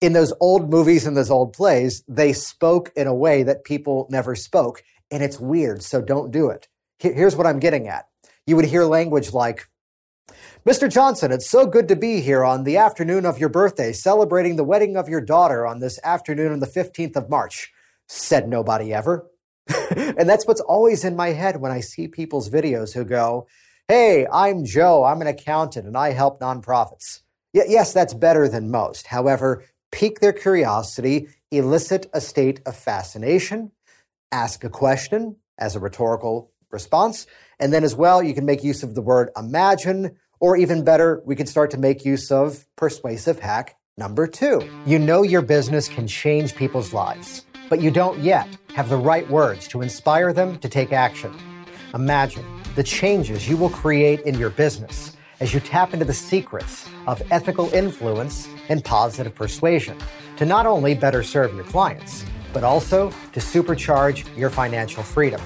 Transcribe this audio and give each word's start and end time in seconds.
in 0.00 0.12
those 0.12 0.32
old 0.40 0.70
movies 0.70 1.06
and 1.06 1.16
those 1.16 1.30
old 1.30 1.52
plays, 1.52 2.02
they 2.06 2.32
spoke 2.32 2.92
in 2.94 3.06
a 3.06 3.14
way 3.14 3.42
that 3.42 3.64
people 3.64 4.06
never 4.10 4.34
spoke. 4.34 4.82
And 5.10 5.22
it's 5.22 5.40
weird, 5.40 5.82
so 5.82 6.00
don't 6.00 6.30
do 6.30 6.50
it. 6.50 6.68
Here's 6.98 7.36
what 7.36 7.46
I'm 7.46 7.60
getting 7.60 7.88
at. 7.88 8.06
You 8.46 8.56
would 8.56 8.64
hear 8.64 8.84
language 8.84 9.32
like, 9.32 9.66
Mr. 10.66 10.92
Johnson, 10.92 11.32
it's 11.32 11.48
so 11.48 11.66
good 11.66 11.88
to 11.88 11.96
be 11.96 12.20
here 12.20 12.44
on 12.44 12.64
the 12.64 12.76
afternoon 12.76 13.24
of 13.24 13.38
your 13.38 13.48
birthday, 13.48 13.92
celebrating 13.92 14.56
the 14.56 14.64
wedding 14.64 14.96
of 14.96 15.08
your 15.08 15.20
daughter 15.20 15.66
on 15.66 15.80
this 15.80 15.98
afternoon 16.04 16.52
on 16.52 16.60
the 16.60 16.66
15th 16.66 17.16
of 17.16 17.30
March. 17.30 17.72
Said 18.06 18.48
nobody 18.48 18.92
ever. 18.92 19.30
and 19.96 20.28
that's 20.28 20.46
what's 20.46 20.60
always 20.60 21.04
in 21.04 21.16
my 21.16 21.28
head 21.28 21.60
when 21.60 21.72
I 21.72 21.80
see 21.80 22.08
people's 22.08 22.50
videos 22.50 22.92
who 22.92 23.04
go, 23.04 23.46
Hey, 23.86 24.26
I'm 24.30 24.64
Joe. 24.64 25.04
I'm 25.04 25.22
an 25.22 25.26
accountant 25.26 25.86
and 25.86 25.96
I 25.96 26.12
help 26.12 26.40
nonprofits. 26.40 27.20
Y- 27.54 27.64
yes, 27.68 27.92
that's 27.92 28.12
better 28.12 28.48
than 28.48 28.70
most. 28.70 29.06
However, 29.06 29.64
pique 29.90 30.20
their 30.20 30.32
curiosity, 30.32 31.28
elicit 31.50 32.08
a 32.12 32.20
state 32.20 32.60
of 32.66 32.76
fascination, 32.76 33.72
ask 34.32 34.64
a 34.64 34.70
question 34.70 35.36
as 35.58 35.74
a 35.74 35.80
rhetorical 35.80 36.50
response, 36.70 37.26
and 37.58 37.72
then 37.72 37.84
as 37.84 37.94
well, 37.94 38.22
you 38.22 38.34
can 38.34 38.44
make 38.44 38.62
use 38.62 38.82
of 38.82 38.94
the 38.94 39.02
word 39.02 39.30
imagine, 39.36 40.16
or 40.40 40.56
even 40.56 40.84
better, 40.84 41.22
we 41.24 41.34
can 41.34 41.46
start 41.46 41.70
to 41.70 41.78
make 41.78 42.04
use 42.04 42.30
of 42.30 42.66
persuasive 42.76 43.38
hack 43.40 43.76
number 43.96 44.26
two. 44.26 44.62
You 44.86 44.98
know 44.98 45.22
your 45.22 45.42
business 45.42 45.88
can 45.88 46.06
change 46.06 46.54
people's 46.54 46.92
lives, 46.92 47.44
but 47.68 47.80
you 47.80 47.90
don't 47.90 48.18
yet 48.20 48.48
have 48.74 48.88
the 48.88 48.96
right 48.96 49.28
words 49.28 49.66
to 49.68 49.82
inspire 49.82 50.32
them 50.32 50.58
to 50.58 50.68
take 50.68 50.92
action. 50.92 51.34
Imagine 51.94 52.44
the 52.76 52.84
changes 52.84 53.48
you 53.48 53.56
will 53.56 53.70
create 53.70 54.20
in 54.20 54.38
your 54.38 54.50
business 54.50 55.16
as 55.40 55.54
you 55.54 55.60
tap 55.60 55.92
into 55.92 56.04
the 56.04 56.12
secrets 56.12 56.88
of 57.06 57.22
ethical 57.30 57.72
influence 57.72 58.48
and 58.68 58.84
positive 58.84 59.34
persuasion 59.34 59.96
to 60.36 60.44
not 60.44 60.66
only 60.66 60.94
better 60.94 61.22
serve 61.22 61.54
your 61.54 61.64
clients, 61.64 62.24
but 62.52 62.64
also 62.64 63.10
to 63.32 63.38
supercharge 63.38 64.26
your 64.36 64.50
financial 64.50 65.02
freedom. 65.02 65.40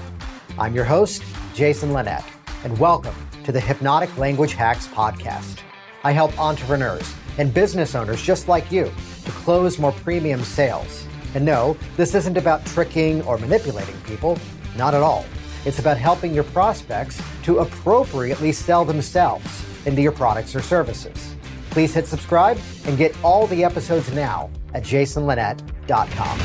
I'm 0.57 0.73
your 0.73 0.83
host, 0.83 1.23
Jason 1.53 1.93
Linett, 1.93 2.23
and 2.63 2.75
welcome 2.79 3.13
to 3.43 3.51
the 3.51 3.59
Hypnotic 3.59 4.17
Language 4.17 4.53
Hacks 4.53 4.87
Podcast. 4.87 5.59
I 6.03 6.11
help 6.11 6.37
entrepreneurs 6.39 7.13
and 7.37 7.53
business 7.53 7.93
owners 7.93 8.21
just 8.21 8.47
like 8.47 8.71
you 8.71 8.91
to 9.25 9.31
close 9.31 9.77
more 9.77 9.91
premium 9.91 10.43
sales. 10.43 11.05
And 11.35 11.45
no, 11.45 11.77
this 11.97 12.15
isn't 12.15 12.37
about 12.37 12.65
tricking 12.65 13.21
or 13.23 13.37
manipulating 13.37 13.99
people, 14.01 14.39
not 14.75 14.95
at 14.95 15.03
all. 15.03 15.23
It's 15.65 15.79
about 15.79 15.97
helping 15.97 16.33
your 16.33 16.43
prospects 16.45 17.21
to 17.43 17.59
appropriately 17.59 18.51
sell 18.51 18.85
themselves 18.85 19.63
into 19.85 20.01
your 20.01 20.11
products 20.11 20.55
or 20.55 20.61
services. 20.61 21.35
Please 21.69 21.93
hit 21.93 22.07
subscribe 22.07 22.57
and 22.85 22.97
get 22.97 23.15
all 23.23 23.47
the 23.47 23.63
episodes 23.63 24.11
now 24.13 24.49
at 24.73 24.83
jasonlinett.com. 24.83 26.39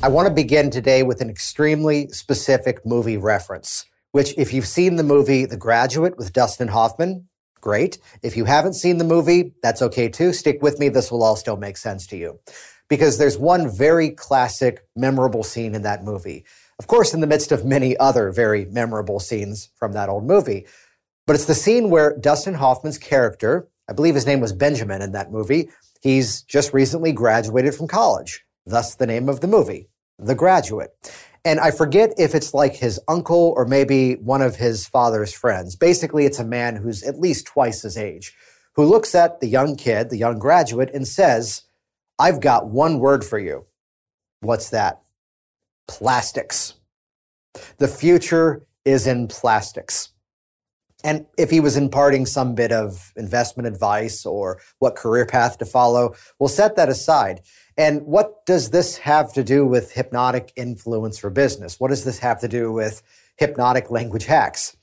I 0.00 0.08
want 0.08 0.28
to 0.28 0.34
begin 0.34 0.70
today 0.70 1.02
with 1.02 1.20
an 1.20 1.28
extremely 1.28 2.08
specific 2.10 2.86
movie 2.86 3.16
reference, 3.16 3.84
which, 4.12 4.32
if 4.38 4.52
you've 4.52 4.66
seen 4.66 4.96
the 4.96 5.02
movie 5.02 5.44
The 5.44 5.56
Graduate 5.56 6.16
with 6.16 6.32
Dustin 6.32 6.68
Hoffman, 6.68 7.28
great. 7.60 7.98
If 8.22 8.36
you 8.36 8.44
haven't 8.44 8.74
seen 8.74 8.98
the 8.98 9.04
movie, 9.04 9.54
that's 9.62 9.82
okay 9.82 10.08
too. 10.08 10.32
Stick 10.32 10.62
with 10.62 10.78
me. 10.78 10.88
This 10.88 11.10
will 11.10 11.22
all 11.22 11.36
still 11.36 11.56
make 11.56 11.76
sense 11.76 12.06
to 12.08 12.16
you. 12.16 12.38
Because 12.88 13.18
there's 13.18 13.36
one 13.36 13.68
very 13.68 14.10
classic, 14.10 14.86
memorable 14.94 15.42
scene 15.42 15.74
in 15.74 15.82
that 15.82 16.04
movie. 16.04 16.44
Of 16.78 16.86
course, 16.86 17.12
in 17.12 17.20
the 17.20 17.26
midst 17.26 17.50
of 17.50 17.64
many 17.64 17.96
other 17.96 18.30
very 18.30 18.64
memorable 18.66 19.18
scenes 19.18 19.68
from 19.74 19.92
that 19.92 20.08
old 20.08 20.24
movie. 20.24 20.66
But 21.28 21.34
it's 21.34 21.44
the 21.44 21.54
scene 21.54 21.90
where 21.90 22.16
Dustin 22.16 22.54
Hoffman's 22.54 22.96
character, 22.96 23.68
I 23.86 23.92
believe 23.92 24.14
his 24.14 24.24
name 24.24 24.40
was 24.40 24.54
Benjamin 24.54 25.02
in 25.02 25.12
that 25.12 25.30
movie, 25.30 25.68
he's 26.00 26.40
just 26.40 26.72
recently 26.72 27.12
graduated 27.12 27.74
from 27.74 27.86
college. 27.86 28.46
Thus 28.64 28.94
the 28.94 29.06
name 29.06 29.28
of 29.28 29.42
the 29.42 29.46
movie, 29.46 29.90
The 30.18 30.34
Graduate. 30.34 30.88
And 31.44 31.60
I 31.60 31.70
forget 31.70 32.14
if 32.16 32.34
it's 32.34 32.54
like 32.54 32.76
his 32.76 32.98
uncle 33.08 33.52
or 33.54 33.66
maybe 33.66 34.14
one 34.14 34.40
of 34.40 34.56
his 34.56 34.86
father's 34.86 35.34
friends. 35.34 35.76
Basically, 35.76 36.24
it's 36.24 36.38
a 36.38 36.46
man 36.46 36.76
who's 36.76 37.02
at 37.02 37.20
least 37.20 37.46
twice 37.46 37.82
his 37.82 37.98
age 37.98 38.34
who 38.76 38.86
looks 38.86 39.14
at 39.14 39.40
the 39.40 39.48
young 39.48 39.76
kid, 39.76 40.08
the 40.08 40.16
young 40.16 40.38
graduate, 40.38 40.90
and 40.94 41.06
says, 41.06 41.64
I've 42.18 42.40
got 42.40 42.68
one 42.70 43.00
word 43.00 43.22
for 43.22 43.38
you. 43.38 43.66
What's 44.40 44.70
that? 44.70 45.02
Plastics. 45.88 46.72
The 47.76 47.88
future 47.88 48.66
is 48.86 49.06
in 49.06 49.28
plastics. 49.28 50.08
And 51.04 51.26
if 51.36 51.50
he 51.50 51.60
was 51.60 51.76
imparting 51.76 52.26
some 52.26 52.54
bit 52.54 52.72
of 52.72 53.12
investment 53.16 53.68
advice 53.68 54.26
or 54.26 54.60
what 54.80 54.96
career 54.96 55.26
path 55.26 55.58
to 55.58 55.64
follow, 55.64 56.14
we'll 56.38 56.48
set 56.48 56.74
that 56.76 56.88
aside. 56.88 57.40
And 57.76 58.02
what 58.02 58.44
does 58.46 58.70
this 58.70 58.98
have 58.98 59.32
to 59.34 59.44
do 59.44 59.64
with 59.64 59.92
hypnotic 59.92 60.52
influence 60.56 61.16
for 61.18 61.30
business? 61.30 61.78
What 61.78 61.88
does 61.88 62.04
this 62.04 62.18
have 62.18 62.40
to 62.40 62.48
do 62.48 62.72
with 62.72 63.02
hypnotic 63.36 63.90
language 63.90 64.24
hacks? 64.24 64.76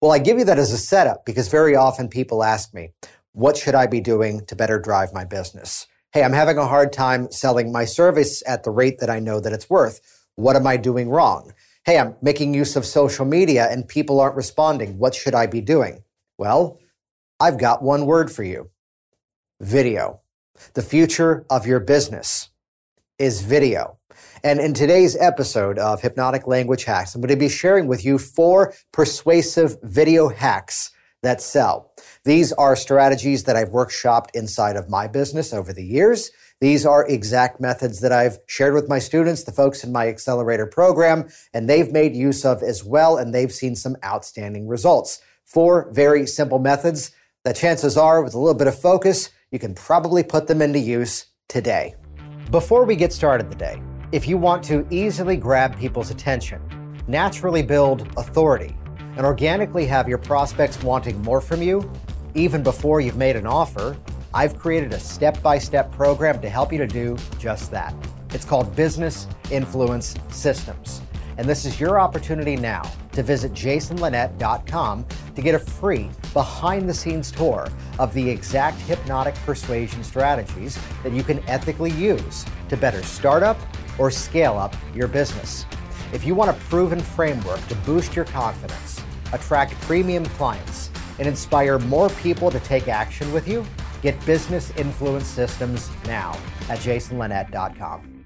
Well, 0.00 0.10
I 0.10 0.18
give 0.18 0.36
you 0.38 0.44
that 0.44 0.58
as 0.58 0.72
a 0.72 0.78
setup 0.78 1.24
because 1.24 1.48
very 1.48 1.76
often 1.76 2.08
people 2.08 2.42
ask 2.42 2.74
me, 2.74 2.90
what 3.32 3.56
should 3.56 3.76
I 3.76 3.86
be 3.86 4.00
doing 4.00 4.44
to 4.46 4.56
better 4.56 4.80
drive 4.80 5.12
my 5.12 5.24
business? 5.24 5.86
Hey, 6.12 6.24
I'm 6.24 6.32
having 6.32 6.58
a 6.58 6.66
hard 6.66 6.92
time 6.92 7.30
selling 7.30 7.70
my 7.70 7.84
service 7.84 8.42
at 8.46 8.64
the 8.64 8.70
rate 8.70 8.98
that 8.98 9.10
I 9.10 9.20
know 9.20 9.38
that 9.38 9.52
it's 9.52 9.70
worth. 9.70 10.00
What 10.34 10.56
am 10.56 10.66
I 10.66 10.76
doing 10.76 11.08
wrong? 11.08 11.52
Hey, 11.86 12.00
I'm 12.00 12.16
making 12.20 12.52
use 12.52 12.74
of 12.74 12.84
social 12.84 13.24
media 13.24 13.68
and 13.70 13.86
people 13.86 14.18
aren't 14.18 14.34
responding. 14.34 14.98
What 14.98 15.14
should 15.14 15.36
I 15.36 15.46
be 15.46 15.60
doing? 15.60 16.02
Well, 16.36 16.80
I've 17.38 17.60
got 17.60 17.80
one 17.80 18.06
word 18.06 18.28
for 18.28 18.42
you 18.42 18.70
video. 19.60 20.20
The 20.74 20.82
future 20.82 21.46
of 21.48 21.64
your 21.64 21.78
business 21.78 22.48
is 23.20 23.40
video. 23.42 23.98
And 24.42 24.58
in 24.58 24.74
today's 24.74 25.16
episode 25.16 25.78
of 25.78 26.02
Hypnotic 26.02 26.48
Language 26.48 26.82
Hacks, 26.82 27.14
I'm 27.14 27.20
going 27.20 27.28
to 27.28 27.36
be 27.36 27.48
sharing 27.48 27.86
with 27.86 28.04
you 28.04 28.18
four 28.18 28.74
persuasive 28.92 29.76
video 29.84 30.28
hacks 30.28 30.90
that 31.22 31.40
sell. 31.40 31.92
These 32.24 32.52
are 32.54 32.74
strategies 32.74 33.44
that 33.44 33.54
I've 33.54 33.70
workshopped 33.70 34.30
inside 34.34 34.74
of 34.74 34.90
my 34.90 35.06
business 35.06 35.52
over 35.52 35.72
the 35.72 35.84
years. 35.84 36.32
These 36.58 36.86
are 36.86 37.06
exact 37.06 37.60
methods 37.60 38.00
that 38.00 38.12
I've 38.12 38.38
shared 38.46 38.72
with 38.72 38.88
my 38.88 38.98
students, 38.98 39.44
the 39.44 39.52
folks 39.52 39.84
in 39.84 39.92
my 39.92 40.08
accelerator 40.08 40.66
program, 40.66 41.28
and 41.52 41.68
they've 41.68 41.92
made 41.92 42.16
use 42.16 42.46
of 42.46 42.62
as 42.62 42.82
well, 42.82 43.18
and 43.18 43.34
they've 43.34 43.52
seen 43.52 43.76
some 43.76 43.94
outstanding 44.02 44.66
results. 44.66 45.20
Four 45.44 45.92
very 45.92 46.26
simple 46.26 46.58
methods 46.58 47.10
that 47.44 47.56
chances 47.56 47.98
are, 47.98 48.22
with 48.22 48.32
a 48.32 48.38
little 48.38 48.58
bit 48.58 48.68
of 48.68 48.80
focus, 48.80 49.28
you 49.50 49.58
can 49.58 49.74
probably 49.74 50.22
put 50.22 50.46
them 50.46 50.62
into 50.62 50.78
use 50.78 51.26
today. 51.46 51.94
Before 52.50 52.86
we 52.86 52.96
get 52.96 53.12
started 53.12 53.50
today, 53.50 53.82
if 54.10 54.26
you 54.26 54.38
want 54.38 54.64
to 54.64 54.86
easily 54.90 55.36
grab 55.36 55.78
people's 55.78 56.10
attention, 56.10 56.62
naturally 57.06 57.62
build 57.62 58.08
authority, 58.16 58.74
and 59.18 59.26
organically 59.26 59.84
have 59.84 60.08
your 60.08 60.18
prospects 60.18 60.82
wanting 60.82 61.20
more 61.22 61.42
from 61.42 61.60
you, 61.60 61.92
even 62.34 62.62
before 62.62 63.02
you've 63.02 63.16
made 63.18 63.36
an 63.36 63.46
offer, 63.46 63.94
I've 64.36 64.58
created 64.58 64.92
a 64.92 65.00
step 65.00 65.42
by 65.42 65.56
step 65.56 65.90
program 65.92 66.42
to 66.42 66.50
help 66.50 66.70
you 66.70 66.76
to 66.76 66.86
do 66.86 67.16
just 67.38 67.70
that. 67.70 67.94
It's 68.34 68.44
called 68.44 68.76
Business 68.76 69.26
Influence 69.50 70.14
Systems. 70.28 71.00
And 71.38 71.48
this 71.48 71.64
is 71.64 71.80
your 71.80 71.98
opportunity 71.98 72.54
now 72.54 72.82
to 73.12 73.22
visit 73.22 73.54
jasonlinett.com 73.54 75.06
to 75.34 75.40
get 75.40 75.54
a 75.54 75.58
free 75.58 76.10
behind 76.34 76.86
the 76.86 76.92
scenes 76.92 77.32
tour 77.32 77.68
of 77.98 78.12
the 78.12 78.28
exact 78.28 78.78
hypnotic 78.82 79.34
persuasion 79.36 80.04
strategies 80.04 80.78
that 81.02 81.14
you 81.14 81.22
can 81.22 81.42
ethically 81.48 81.92
use 81.92 82.44
to 82.68 82.76
better 82.76 83.02
start 83.04 83.42
up 83.42 83.58
or 83.98 84.10
scale 84.10 84.58
up 84.58 84.76
your 84.94 85.08
business. 85.08 85.64
If 86.12 86.26
you 86.26 86.34
want 86.34 86.50
a 86.50 86.60
proven 86.64 87.00
framework 87.00 87.66
to 87.68 87.74
boost 87.86 88.14
your 88.14 88.26
confidence, 88.26 89.02
attract 89.32 89.72
premium 89.80 90.26
clients, 90.26 90.90
and 91.18 91.26
inspire 91.26 91.78
more 91.78 92.10
people 92.10 92.50
to 92.50 92.60
take 92.60 92.86
action 92.86 93.32
with 93.32 93.48
you, 93.48 93.64
Get 94.06 94.24
business 94.24 94.70
influence 94.76 95.26
systems 95.26 95.90
now 96.04 96.38
at 96.68 96.78
jasonlinett.com. 96.78 98.24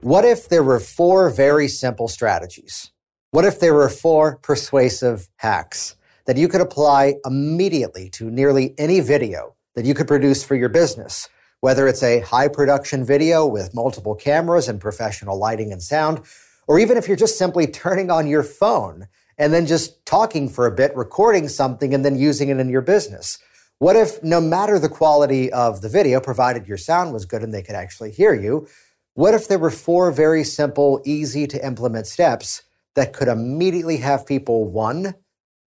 What 0.00 0.24
if 0.24 0.48
there 0.48 0.62
were 0.62 0.78
four 0.78 1.28
very 1.28 1.66
simple 1.66 2.06
strategies? 2.06 2.92
What 3.32 3.44
if 3.44 3.58
there 3.58 3.74
were 3.74 3.88
four 3.88 4.36
persuasive 4.36 5.28
hacks 5.38 5.96
that 6.26 6.36
you 6.36 6.46
could 6.46 6.60
apply 6.60 7.14
immediately 7.26 8.10
to 8.10 8.30
nearly 8.30 8.76
any 8.78 9.00
video 9.00 9.56
that 9.74 9.84
you 9.84 9.92
could 9.92 10.06
produce 10.06 10.44
for 10.44 10.54
your 10.54 10.68
business? 10.68 11.28
Whether 11.62 11.88
it's 11.88 12.04
a 12.04 12.20
high 12.20 12.46
production 12.46 13.04
video 13.04 13.44
with 13.44 13.74
multiple 13.74 14.14
cameras 14.14 14.68
and 14.68 14.80
professional 14.80 15.36
lighting 15.36 15.72
and 15.72 15.82
sound, 15.82 16.20
or 16.68 16.78
even 16.78 16.96
if 16.96 17.08
you're 17.08 17.16
just 17.16 17.36
simply 17.36 17.66
turning 17.66 18.08
on 18.08 18.28
your 18.28 18.44
phone 18.44 19.08
and 19.36 19.52
then 19.52 19.66
just 19.66 20.06
talking 20.06 20.48
for 20.48 20.64
a 20.64 20.70
bit, 20.70 20.94
recording 20.94 21.48
something, 21.48 21.92
and 21.92 22.04
then 22.04 22.16
using 22.16 22.50
it 22.50 22.60
in 22.60 22.68
your 22.68 22.82
business. 22.82 23.40
What 23.80 23.94
if 23.94 24.22
no 24.24 24.40
matter 24.40 24.80
the 24.80 24.88
quality 24.88 25.52
of 25.52 25.82
the 25.82 25.88
video, 25.88 26.20
provided 26.20 26.66
your 26.66 26.76
sound 26.76 27.12
was 27.12 27.26
good 27.26 27.42
and 27.44 27.54
they 27.54 27.62
could 27.62 27.76
actually 27.76 28.10
hear 28.10 28.34
you, 28.34 28.66
what 29.14 29.34
if 29.34 29.46
there 29.46 29.58
were 29.58 29.70
four 29.70 30.10
very 30.10 30.42
simple, 30.42 31.00
easy 31.04 31.46
to 31.46 31.64
implement 31.64 32.08
steps 32.08 32.62
that 32.96 33.12
could 33.12 33.28
immediately 33.28 33.98
have 33.98 34.26
people, 34.26 34.68
one, 34.68 35.14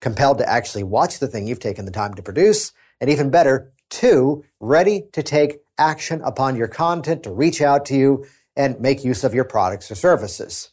compelled 0.00 0.38
to 0.38 0.48
actually 0.48 0.82
watch 0.82 1.20
the 1.20 1.28
thing 1.28 1.46
you've 1.46 1.60
taken 1.60 1.84
the 1.84 1.92
time 1.92 2.14
to 2.14 2.22
produce, 2.22 2.72
and 3.00 3.08
even 3.08 3.30
better, 3.30 3.72
two, 3.90 4.44
ready 4.58 5.04
to 5.12 5.22
take 5.22 5.60
action 5.78 6.20
upon 6.22 6.56
your 6.56 6.68
content, 6.68 7.22
to 7.22 7.32
reach 7.32 7.62
out 7.62 7.84
to 7.86 7.94
you, 7.94 8.26
and 8.56 8.80
make 8.80 9.04
use 9.04 9.22
of 9.22 9.34
your 9.34 9.44
products 9.44 9.88
or 9.88 9.94
services. 9.94 10.70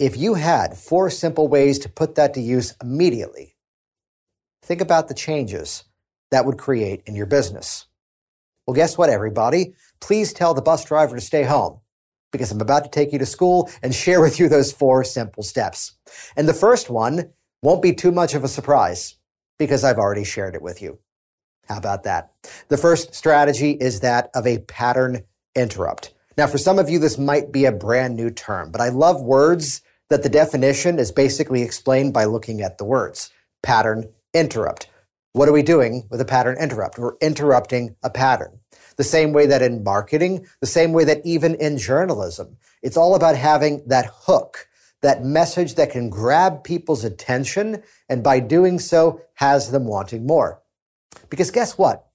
If 0.00 0.16
you 0.16 0.34
had 0.34 0.76
four 0.76 1.10
simple 1.10 1.46
ways 1.46 1.78
to 1.80 1.88
put 1.88 2.16
that 2.16 2.34
to 2.34 2.40
use 2.40 2.74
immediately, 2.82 3.54
think 4.62 4.80
about 4.80 5.06
the 5.06 5.14
changes 5.14 5.84
that 6.32 6.44
would 6.44 6.58
create 6.58 7.02
in 7.06 7.14
your 7.14 7.26
business. 7.26 7.86
Well, 8.66 8.74
guess 8.74 8.98
what, 8.98 9.10
everybody? 9.10 9.74
Please 10.00 10.32
tell 10.32 10.54
the 10.54 10.62
bus 10.62 10.84
driver 10.84 11.14
to 11.14 11.20
stay 11.20 11.44
home 11.44 11.80
because 12.32 12.50
I'm 12.50 12.60
about 12.60 12.84
to 12.84 12.90
take 12.90 13.12
you 13.12 13.18
to 13.18 13.26
school 13.26 13.70
and 13.82 13.94
share 13.94 14.20
with 14.20 14.40
you 14.40 14.48
those 14.48 14.72
four 14.72 15.04
simple 15.04 15.42
steps. 15.42 15.94
And 16.34 16.48
the 16.48 16.54
first 16.54 16.90
one 16.90 17.30
won't 17.62 17.82
be 17.82 17.92
too 17.92 18.10
much 18.10 18.34
of 18.34 18.44
a 18.44 18.48
surprise 18.48 19.16
because 19.58 19.84
I've 19.84 19.98
already 19.98 20.24
shared 20.24 20.54
it 20.54 20.62
with 20.62 20.82
you. 20.82 20.98
How 21.68 21.76
about 21.76 22.02
that? 22.04 22.32
The 22.68 22.78
first 22.78 23.14
strategy 23.14 23.72
is 23.72 24.00
that 24.00 24.30
of 24.34 24.46
a 24.46 24.58
pattern 24.58 25.22
interrupt. 25.54 26.14
Now, 26.36 26.46
for 26.46 26.58
some 26.58 26.78
of 26.78 26.88
you, 26.88 26.98
this 26.98 27.18
might 27.18 27.52
be 27.52 27.66
a 27.66 27.72
brand 27.72 28.16
new 28.16 28.30
term, 28.30 28.72
but 28.72 28.80
I 28.80 28.88
love 28.88 29.20
words 29.20 29.82
that 30.08 30.22
the 30.22 30.28
definition 30.28 30.98
is 30.98 31.12
basically 31.12 31.62
explained 31.62 32.14
by 32.14 32.24
looking 32.24 32.62
at 32.62 32.78
the 32.78 32.84
words. 32.84 33.30
Pattern 33.62 34.08
interrupt. 34.34 34.88
What 35.34 35.48
are 35.48 35.52
we 35.52 35.62
doing 35.62 36.06
with 36.10 36.20
a 36.20 36.26
pattern 36.26 36.58
interrupt? 36.60 36.98
We're 36.98 37.16
interrupting 37.22 37.96
a 38.02 38.10
pattern. 38.10 38.60
The 38.98 39.04
same 39.04 39.32
way 39.32 39.46
that 39.46 39.62
in 39.62 39.82
marketing, 39.82 40.46
the 40.60 40.66
same 40.66 40.92
way 40.92 41.04
that 41.04 41.22
even 41.24 41.54
in 41.54 41.78
journalism, 41.78 42.58
it's 42.82 42.98
all 42.98 43.14
about 43.14 43.36
having 43.36 43.82
that 43.86 44.10
hook, 44.12 44.68
that 45.00 45.24
message 45.24 45.76
that 45.76 45.90
can 45.90 46.10
grab 46.10 46.62
people's 46.62 47.02
attention 47.02 47.82
and 48.10 48.22
by 48.22 48.40
doing 48.40 48.78
so 48.78 49.22
has 49.34 49.70
them 49.70 49.86
wanting 49.86 50.26
more. 50.26 50.60
Because 51.30 51.50
guess 51.50 51.78
what? 51.78 52.08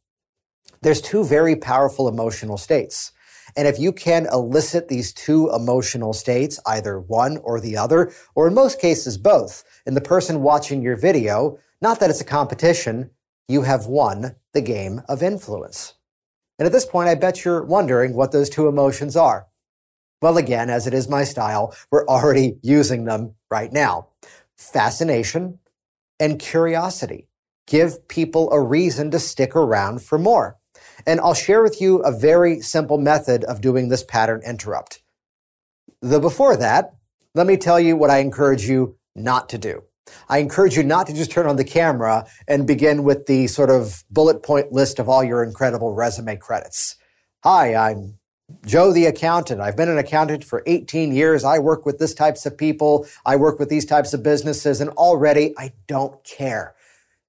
There's 0.83 1.01
two 1.01 1.23
very 1.23 1.55
powerful 1.55 2.07
emotional 2.07 2.57
states. 2.57 3.13
And 3.55 3.67
if 3.67 3.79
you 3.79 3.91
can 3.91 4.27
elicit 4.31 4.89
these 4.89 5.11
two 5.11 5.49
emotional 5.49 6.13
states, 6.13 6.59
either 6.67 6.99
one 6.99 7.37
or 7.37 7.59
the 7.59 7.77
other, 7.77 8.11
or 8.35 8.47
in 8.47 8.53
most 8.53 8.79
cases 8.79 9.17
both, 9.17 9.63
in 9.87 9.95
the 9.95 10.01
person 10.01 10.43
watching 10.43 10.83
your 10.83 10.95
video, 10.95 11.57
not 11.81 11.99
that 11.99 12.09
it's 12.09 12.21
a 12.21 12.25
competition, 12.25 13.11
you 13.47 13.61
have 13.61 13.85
won 13.85 14.35
the 14.53 14.61
game 14.61 15.01
of 15.07 15.23
influence. 15.23 15.93
And 16.59 16.65
at 16.65 16.71
this 16.71 16.85
point, 16.85 17.09
I 17.09 17.15
bet 17.15 17.45
you're 17.45 17.63
wondering 17.63 18.13
what 18.13 18.31
those 18.31 18.49
two 18.49 18.67
emotions 18.67 19.15
are. 19.15 19.47
Well, 20.21 20.37
again, 20.37 20.69
as 20.69 20.87
it 20.87 20.93
is 20.93 21.07
my 21.07 21.23
style, 21.23 21.75
we're 21.91 22.07
already 22.07 22.57
using 22.63 23.05
them 23.05 23.35
right 23.51 23.71
now. 23.71 24.07
Fascination 24.57 25.59
and 26.19 26.39
curiosity 26.39 27.27
give 27.67 28.07
people 28.07 28.51
a 28.51 28.59
reason 28.59 29.11
to 29.11 29.19
stick 29.19 29.55
around 29.55 30.01
for 30.01 30.17
more. 30.17 30.57
And 31.05 31.19
I'll 31.19 31.33
share 31.35 31.61
with 31.61 31.79
you 31.79 31.99
a 31.99 32.17
very 32.17 32.61
simple 32.61 32.97
method 32.97 33.43
of 33.43 33.61
doing 33.61 33.89
this 33.89 34.03
pattern 34.03 34.41
interrupt. 34.45 35.03
The 36.01 36.19
before 36.19 36.55
that, 36.57 36.95
let 37.35 37.45
me 37.45 37.57
tell 37.57 37.79
you 37.79 37.95
what 37.95 38.09
I 38.09 38.17
encourage 38.17 38.67
you 38.67 38.97
not 39.15 39.49
to 39.49 39.57
do. 39.57 39.83
I 40.29 40.39
encourage 40.39 40.77
you 40.77 40.83
not 40.83 41.07
to 41.07 41.13
just 41.13 41.31
turn 41.31 41.47
on 41.47 41.55
the 41.55 41.63
camera 41.63 42.25
and 42.47 42.67
begin 42.67 43.03
with 43.03 43.25
the 43.25 43.47
sort 43.47 43.69
of 43.69 44.03
bullet 44.09 44.43
point 44.43 44.71
list 44.71 44.99
of 44.99 45.09
all 45.09 45.23
your 45.23 45.43
incredible 45.43 45.93
resume 45.93 46.37
credits. 46.37 46.95
Hi, 47.43 47.75
I'm 47.75 48.17
Joe 48.65 48.93
the 48.93 49.05
accountant. 49.05 49.59
I've 49.59 49.75
been 49.75 49.89
an 49.89 49.97
accountant 49.97 50.43
for 50.43 50.63
18 50.65 51.13
years. 51.13 51.43
I 51.43 51.59
work 51.59 51.85
with 51.85 51.99
this 51.99 52.13
types 52.13 52.45
of 52.45 52.57
people. 52.57 53.05
I 53.25 53.35
work 53.35 53.59
with 53.59 53.69
these 53.69 53.85
types 53.85 54.13
of 54.13 54.23
businesses 54.23 54.79
and 54.79 54.89
already 54.91 55.53
I 55.57 55.73
don't 55.87 56.23
care 56.23 56.75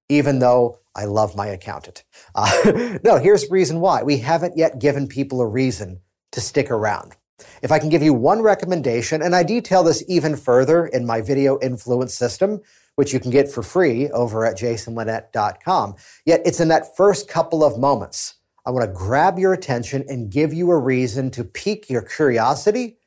even 0.09 0.39
though 0.39 0.79
I 0.95 1.05
love 1.05 1.35
my 1.35 1.47
accountant. 1.47 2.03
Uh, 2.35 2.97
no, 3.03 3.17
here's 3.17 3.43
the 3.43 3.51
reason 3.51 3.79
why. 3.79 4.03
We 4.03 4.17
haven't 4.17 4.55
yet 4.55 4.79
given 4.79 5.07
people 5.07 5.41
a 5.41 5.47
reason 5.47 5.99
to 6.31 6.39
stick 6.39 6.69
around. 6.69 7.15
If 7.61 7.71
I 7.71 7.79
can 7.79 7.89
give 7.89 8.03
you 8.03 8.13
one 8.13 8.41
recommendation, 8.41 9.21
and 9.21 9.35
I 9.35 9.43
detail 9.43 9.83
this 9.83 10.03
even 10.07 10.35
further 10.35 10.85
in 10.85 11.05
my 11.05 11.21
video 11.21 11.59
influence 11.59 12.13
system, 12.13 12.61
which 12.95 13.13
you 13.13 13.19
can 13.19 13.31
get 13.31 13.51
for 13.51 13.63
free 13.63 14.09
over 14.09 14.45
at 14.45 14.57
jasonlinett.com, 14.57 15.95
yet 16.25 16.41
it's 16.45 16.59
in 16.59 16.67
that 16.67 16.97
first 16.97 17.27
couple 17.27 17.63
of 17.63 17.79
moments. 17.79 18.35
I 18.65 18.71
want 18.71 18.85
to 18.85 18.93
grab 18.93 19.39
your 19.39 19.53
attention 19.53 20.03
and 20.09 20.29
give 20.29 20.53
you 20.53 20.69
a 20.71 20.77
reason 20.77 21.31
to 21.31 21.43
pique 21.43 21.89
your 21.89 22.01
curiosity, 22.01 22.97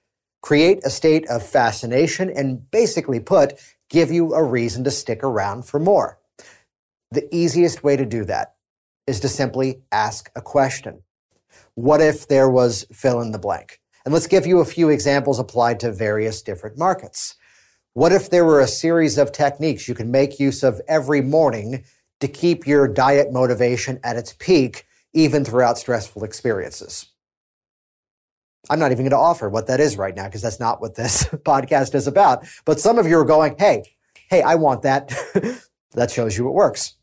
create 0.41 0.81
a 0.85 0.91
state 0.91 1.29
of 1.29 1.47
fascination, 1.47 2.31
and 2.31 2.71
basically 2.71 3.21
put, 3.21 3.61
give 3.91 4.11
you 4.11 4.35
a 4.35 4.43
reason 4.43 4.83
to 4.85 4.91
stick 4.91 5.23
around 5.23 5.67
for 5.67 5.79
more. 5.79 6.19
The 7.11 7.29
easiest 7.35 7.85
way 7.85 7.97
to 7.97 8.07
do 8.07 8.25
that 8.25 8.55
is 9.07 9.21
to 9.21 9.29
simply 9.29 9.83
ask 9.93 10.31
a 10.35 10.41
question. 10.41 11.03
What 11.75 12.01
if 12.01 12.29
there 12.29 12.49
was 12.49 12.87
fill 12.91 13.21
in 13.21 13.33
the 13.33 13.39
blank? 13.39 13.82
And 14.05 14.13
let's 14.13 14.27
give 14.27 14.47
you 14.47 14.61
a 14.61 14.65
few 14.65 14.89
examples 14.89 15.39
applied 15.39 15.81
to 15.81 15.93
various 15.93 16.43
different 16.43 16.79
markets. 16.79 17.37
What 17.95 18.13
if 18.13 18.31
there 18.31 18.45
were 18.45 18.61
a 18.61 18.67
series 18.67 19.19
of 19.19 19.33
techniques 19.33 19.87
you 19.87 19.95
can 19.95 20.11
make 20.11 20.41
use 20.41 20.63
of 20.63 20.81
every 20.89 21.21
morning 21.21 21.85
to 22.21 22.29
keep 22.29 22.67
your 22.67 22.89
diet 22.89 23.33
motivation 23.33 24.01
at 24.03 24.17
its 24.17 24.35
peak, 24.39 24.87
even 25.13 25.45
throughout 25.45 25.79
stressful 25.79 26.25
experiences? 26.25 27.07
I'm 28.71 28.79
not 28.79 28.93
even 28.93 29.05
going 29.05 29.11
to 29.11 29.17
offer 29.17 29.49
what 29.49 29.67
that 29.67 29.81
is 29.81 29.97
right 29.97 30.15
now 30.15 30.27
because 30.27 30.43
that's 30.43 30.61
not 30.61 30.81
what 30.81 30.95
this 30.95 31.25
podcast 31.45 31.95
is 31.95 32.07
about. 32.07 32.47
But 32.65 32.81
some 32.81 32.99
of 32.99 33.07
you 33.07 33.19
are 33.19 33.25
going, 33.25 33.57
hey, 33.59 33.83
hey, 34.31 34.43
I 34.43 34.55
want 34.55 34.83
that. 34.83 35.13
that 35.93 36.11
shows 36.11 36.39
you 36.39 36.49
it 36.49 36.53
works. 36.53 36.95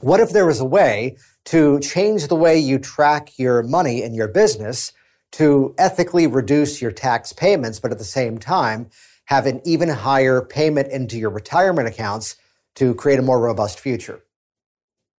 What 0.00 0.20
if 0.20 0.30
there 0.30 0.46
was 0.46 0.60
a 0.60 0.64
way 0.64 1.16
to 1.46 1.78
change 1.80 2.26
the 2.26 2.36
way 2.36 2.58
you 2.58 2.78
track 2.78 3.38
your 3.38 3.62
money 3.62 4.02
in 4.02 4.14
your 4.14 4.28
business 4.28 4.92
to 5.36 5.74
ethically 5.76 6.26
reduce 6.26 6.80
your 6.80 6.90
tax 6.90 7.30
payments, 7.30 7.78
but 7.78 7.92
at 7.92 7.98
the 7.98 8.04
same 8.04 8.38
time 8.38 8.88
have 9.26 9.44
an 9.44 9.60
even 9.66 9.86
higher 9.86 10.40
payment 10.40 10.90
into 10.90 11.18
your 11.18 11.28
retirement 11.28 11.86
accounts 11.86 12.36
to 12.74 12.94
create 12.94 13.18
a 13.18 13.22
more 13.22 13.38
robust 13.38 13.78
future? 13.78 14.24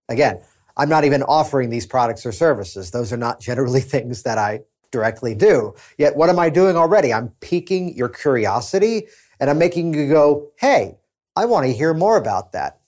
Again, 0.08 0.40
I'm 0.74 0.88
not 0.88 1.04
even 1.04 1.22
offering 1.22 1.68
these 1.68 1.84
products 1.84 2.24
or 2.24 2.32
services. 2.32 2.90
Those 2.90 3.12
are 3.12 3.18
not 3.18 3.40
generally 3.40 3.80
things 3.82 4.22
that 4.22 4.38
I 4.38 4.60
directly 4.90 5.34
do. 5.34 5.74
Yet 5.98 6.16
what 6.16 6.30
am 6.30 6.38
I 6.38 6.48
doing 6.48 6.76
already? 6.76 7.12
I'm 7.12 7.28
piquing 7.40 7.94
your 7.94 8.08
curiosity 8.08 9.08
and 9.38 9.50
I'm 9.50 9.58
making 9.58 9.92
you 9.92 10.08
go, 10.08 10.50
Hey, 10.58 10.96
I 11.34 11.44
want 11.44 11.66
to 11.66 11.72
hear 11.74 11.92
more 11.92 12.16
about 12.16 12.52
that. 12.52 12.80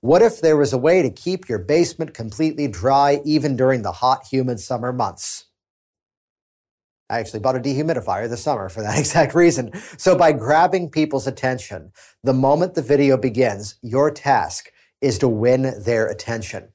What 0.00 0.20
if 0.20 0.42
there 0.42 0.58
was 0.58 0.74
a 0.74 0.78
way 0.78 1.00
to 1.00 1.08
keep 1.08 1.48
your 1.48 1.60
basement 1.60 2.12
completely 2.12 2.68
dry 2.68 3.22
even 3.24 3.56
during 3.56 3.80
the 3.80 3.92
hot, 3.92 4.26
humid 4.30 4.60
summer 4.60 4.92
months? 4.92 5.46
I 7.14 7.20
actually 7.20 7.40
bought 7.40 7.54
a 7.54 7.60
dehumidifier 7.60 8.28
this 8.28 8.42
summer 8.42 8.68
for 8.68 8.82
that 8.82 8.98
exact 9.04 9.34
reason. 9.34 9.70
So 9.96 10.16
by 10.16 10.32
grabbing 10.32 10.90
people's 10.90 11.28
attention, 11.28 11.92
the 12.24 12.32
moment 12.32 12.74
the 12.74 12.82
video 12.82 13.16
begins, 13.16 13.76
your 13.82 14.10
task 14.10 14.72
is 15.00 15.18
to 15.18 15.28
win 15.28 15.80
their 15.84 16.08
attention. 16.08 16.70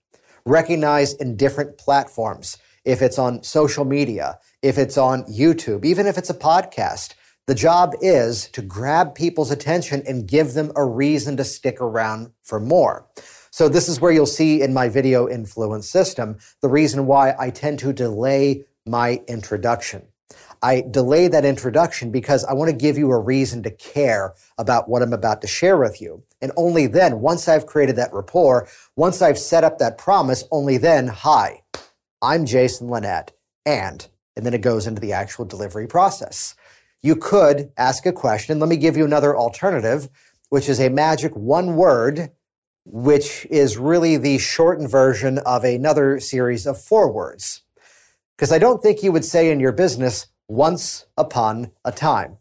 Recognize 0.46 1.14
in 1.14 1.36
different 1.36 1.78
platforms, 1.78 2.58
if 2.86 3.02
it's 3.02 3.20
on 3.20 3.44
social 3.44 3.84
media, 3.84 4.40
if 4.62 4.78
it's 4.78 4.98
on 4.98 5.24
YouTube, 5.24 5.84
even 5.84 6.08
if 6.08 6.18
it's 6.18 6.30
a 6.30 6.34
podcast, 6.34 7.16
the 7.48 7.56
job 7.56 7.94
is 8.00 8.48
to 8.52 8.62
grab 8.62 9.16
people's 9.16 9.52
attention 9.52 10.04
and 10.08 10.28
give 10.28 10.54
them 10.54 10.72
a 10.78 10.86
reason 10.86 11.36
to 11.36 11.44
stick 11.44 11.82
around 11.82 12.32
for 12.44 12.62
more. 12.62 13.08
So 13.52 13.68
this 13.68 13.90
is 13.90 14.00
where 14.00 14.14
you'll 14.14 14.26
see 14.26 14.62
in 14.62 14.74
my 14.74 14.88
video 14.88 15.28
influence 15.28 15.90
system 15.90 16.38
the 16.62 16.70
reason 16.70 17.08
why 17.08 17.36
I 17.38 17.50
tend 17.50 17.80
to 17.80 17.92
delay 17.92 18.64
my 18.86 19.22
introduction. 19.28 20.09
I 20.62 20.82
delay 20.90 21.28
that 21.30 21.46
introduction 21.46 22.12
because 22.12 22.44
I 22.46 22.54
want 22.54 22.70
to 22.70 22.76
give 22.76 22.98
you 22.98 23.12
a 23.12 23.20
reason 23.20 23.64
to 23.64 23.72
care 23.72 24.34
about 24.58 24.90
what 24.90 25.02
I'm 25.02 25.14
about 25.14 25.42
to 25.42 25.48
share 25.48 25.78
with 25.78 26.02
you. 26.02 26.24
And 26.42 26.52
only 26.58 26.88
then, 26.88 27.22
once 27.22 27.48
I've 27.48 27.66
created 27.66 27.96
that 27.96 28.14
rapport, 28.14 28.68
once 28.96 29.22
I've 29.22 29.40
set 29.40 29.64
up 29.64 29.80
that 29.80 29.98
promise, 29.98 30.44
only 30.52 30.78
then, 30.78 31.08
hi, 31.08 31.64
I'm 32.22 32.46
Jason 32.46 32.90
Linett, 32.90 33.32
and, 33.66 34.06
and 34.36 34.46
then 34.46 34.54
it 34.54 34.62
goes 34.62 34.88
into 34.88 35.02
the 35.02 35.14
actual 35.14 35.46
delivery 35.46 35.88
process 35.88 36.56
you 37.02 37.16
could 37.16 37.72
ask 37.78 38.06
a 38.06 38.12
question. 38.12 38.60
Let 38.60 38.70
me 38.70 38.78
give 38.78 38.98
you 38.98 39.06
another 39.06 39.36
alternative, 39.38 40.10
which 40.50 40.68
is 40.68 40.80
a 40.80 40.90
magic 40.90 41.36
one 41.36 41.76
word, 41.76 42.32
which 42.86 43.46
is 43.50 43.78
really 43.78 44.18
the 44.18 44.38
shortened 44.38 44.90
version 44.90 45.38
of 45.40 45.64
another 45.64 46.20
series 46.20 46.66
of 46.66 46.82
four 46.82 47.12
words. 47.12 47.62
Because 48.36 48.52
I 48.52 48.60
don't 48.60 48.82
think 48.82 49.04
you 49.04 49.12
would 49.12 49.26
say 49.26 49.52
in 49.52 49.60
your 49.60 49.72
business, 49.72 50.28
once 50.50 51.06
upon 51.16 51.72
a 51.86 51.92
time. 51.92 52.38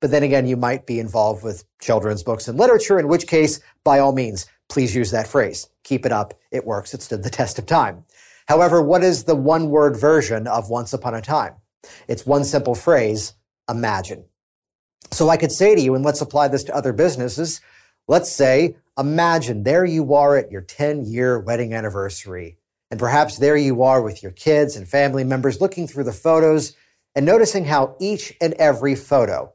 But 0.00 0.10
then 0.10 0.24
again, 0.24 0.48
you 0.48 0.56
might 0.56 0.86
be 0.86 0.98
involved 0.98 1.44
with 1.44 1.64
children's 1.80 2.24
books 2.24 2.48
and 2.48 2.58
literature, 2.58 2.98
in 2.98 3.06
which 3.06 3.28
case, 3.28 3.60
by 3.84 4.00
all 4.00 4.12
means, 4.12 4.46
please 4.68 4.96
use 4.96 5.12
that 5.12 5.28
phrase. 5.28 5.68
Keep 5.84 6.06
it 6.06 6.12
up. 6.12 6.34
It 6.50 6.66
works. 6.66 6.94
It 6.94 7.02
stood 7.02 7.22
the 7.22 7.30
test 7.30 7.58
of 7.58 7.66
time. 7.66 8.04
However, 8.48 8.82
what 8.82 9.04
is 9.04 9.24
the 9.24 9.36
one 9.36 9.68
word 9.70 9.96
version 9.96 10.48
of 10.48 10.70
once 10.70 10.92
upon 10.92 11.14
a 11.14 11.20
time? 11.20 11.54
It's 12.08 12.26
one 12.26 12.44
simple 12.44 12.74
phrase 12.74 13.34
imagine. 13.68 14.24
So 15.12 15.28
I 15.28 15.36
could 15.36 15.52
say 15.52 15.74
to 15.74 15.80
you, 15.80 15.94
and 15.94 16.04
let's 16.04 16.20
apply 16.20 16.48
this 16.48 16.64
to 16.64 16.74
other 16.74 16.92
businesses. 16.92 17.60
Let's 18.08 18.32
say, 18.32 18.76
imagine 18.98 19.62
there 19.62 19.84
you 19.84 20.14
are 20.14 20.36
at 20.36 20.50
your 20.50 20.62
10 20.62 21.04
year 21.04 21.38
wedding 21.38 21.72
anniversary 21.74 22.58
And 22.90 22.98
perhaps 22.98 23.38
there 23.38 23.56
you 23.56 23.82
are 23.82 24.02
with 24.02 24.22
your 24.22 24.32
kids 24.32 24.76
and 24.76 24.88
family 24.88 25.24
members 25.24 25.60
looking 25.60 25.86
through 25.86 26.04
the 26.04 26.12
photos 26.12 26.74
and 27.14 27.26
noticing 27.26 27.64
how 27.64 27.96
each 28.00 28.34
and 28.40 28.54
every 28.54 28.94
photo 28.94 29.52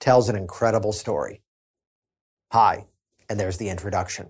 tells 0.00 0.28
an 0.28 0.36
incredible 0.36 0.92
story. 0.92 1.42
Hi, 2.52 2.86
and 3.28 3.38
there's 3.38 3.58
the 3.58 3.68
introduction. 3.68 4.28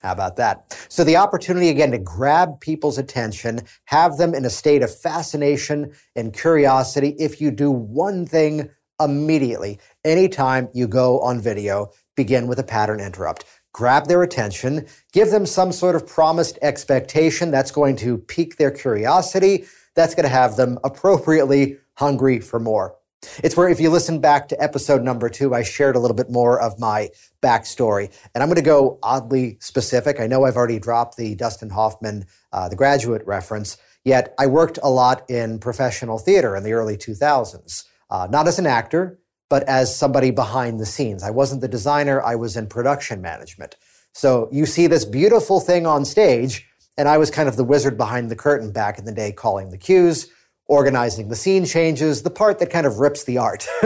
How 0.00 0.12
about 0.12 0.36
that? 0.36 0.86
So 0.90 1.02
the 1.02 1.16
opportunity 1.16 1.70
again 1.70 1.90
to 1.92 1.98
grab 1.98 2.60
people's 2.60 2.98
attention, 2.98 3.60
have 3.86 4.18
them 4.18 4.34
in 4.34 4.44
a 4.44 4.50
state 4.50 4.82
of 4.82 4.94
fascination 4.94 5.92
and 6.14 6.34
curiosity 6.34 7.16
if 7.18 7.40
you 7.40 7.50
do 7.50 7.70
one 7.70 8.26
thing 8.26 8.68
immediately. 9.00 9.78
Anytime 10.04 10.68
you 10.74 10.86
go 10.86 11.20
on 11.20 11.40
video, 11.40 11.90
begin 12.16 12.46
with 12.46 12.58
a 12.58 12.64
pattern 12.64 13.00
interrupt. 13.00 13.44
Grab 13.72 14.06
their 14.06 14.22
attention, 14.22 14.86
give 15.12 15.30
them 15.30 15.46
some 15.46 15.72
sort 15.72 15.96
of 15.96 16.06
promised 16.06 16.58
expectation 16.62 17.50
that's 17.50 17.72
going 17.72 17.96
to 17.96 18.18
pique 18.18 18.56
their 18.56 18.70
curiosity, 18.70 19.64
that's 19.94 20.14
going 20.14 20.24
to 20.24 20.28
have 20.28 20.56
them 20.56 20.78
appropriately 20.84 21.78
hungry 21.94 22.40
for 22.40 22.58
more. 22.58 22.96
It's 23.42 23.56
where 23.56 23.68
if 23.68 23.80
you 23.80 23.90
listen 23.90 24.20
back 24.20 24.48
to 24.48 24.62
episode 24.62 25.02
number 25.02 25.28
two, 25.28 25.54
I 25.54 25.62
shared 25.62 25.96
a 25.96 25.98
little 25.98 26.16
bit 26.16 26.30
more 26.30 26.60
of 26.60 26.78
my 26.78 27.10
backstory. 27.42 28.12
And 28.34 28.42
I'm 28.42 28.48
going 28.48 28.56
to 28.56 28.62
go 28.62 28.98
oddly 29.02 29.56
specific. 29.60 30.20
I 30.20 30.26
know 30.26 30.44
I've 30.44 30.56
already 30.56 30.78
dropped 30.78 31.16
the 31.16 31.34
Dustin 31.34 31.70
Hoffman, 31.70 32.26
uh, 32.52 32.68
the 32.68 32.76
graduate 32.76 33.22
reference, 33.26 33.76
yet 34.04 34.34
I 34.38 34.46
worked 34.46 34.78
a 34.82 34.90
lot 34.90 35.28
in 35.30 35.58
professional 35.58 36.18
theater 36.18 36.56
in 36.56 36.64
the 36.64 36.72
early 36.72 36.96
2000s. 36.96 37.84
Uh, 38.10 38.28
not 38.30 38.46
as 38.46 38.58
an 38.58 38.66
actor, 38.66 39.18
but 39.48 39.62
as 39.64 39.96
somebody 39.96 40.30
behind 40.30 40.78
the 40.78 40.86
scenes. 40.86 41.22
I 41.22 41.30
wasn't 41.30 41.60
the 41.60 41.68
designer, 41.68 42.22
I 42.22 42.34
was 42.34 42.56
in 42.56 42.66
production 42.66 43.22
management. 43.22 43.76
So 44.12 44.48
you 44.52 44.66
see 44.66 44.86
this 44.86 45.04
beautiful 45.04 45.60
thing 45.60 45.86
on 45.86 46.04
stage, 46.04 46.68
and 46.96 47.08
I 47.08 47.18
was 47.18 47.30
kind 47.30 47.48
of 47.48 47.56
the 47.56 47.64
wizard 47.64 47.96
behind 47.96 48.30
the 48.30 48.36
curtain 48.36 48.72
back 48.72 48.98
in 48.98 49.04
the 49.04 49.12
day, 49.12 49.32
calling 49.32 49.70
the 49.70 49.78
cues 49.78 50.30
organizing 50.66 51.28
the 51.28 51.36
scene 51.36 51.64
changes, 51.64 52.22
the 52.22 52.30
part 52.30 52.58
that 52.58 52.70
kind 52.70 52.86
of 52.86 52.98
rips 52.98 53.24
the 53.24 53.38
art 53.38 53.66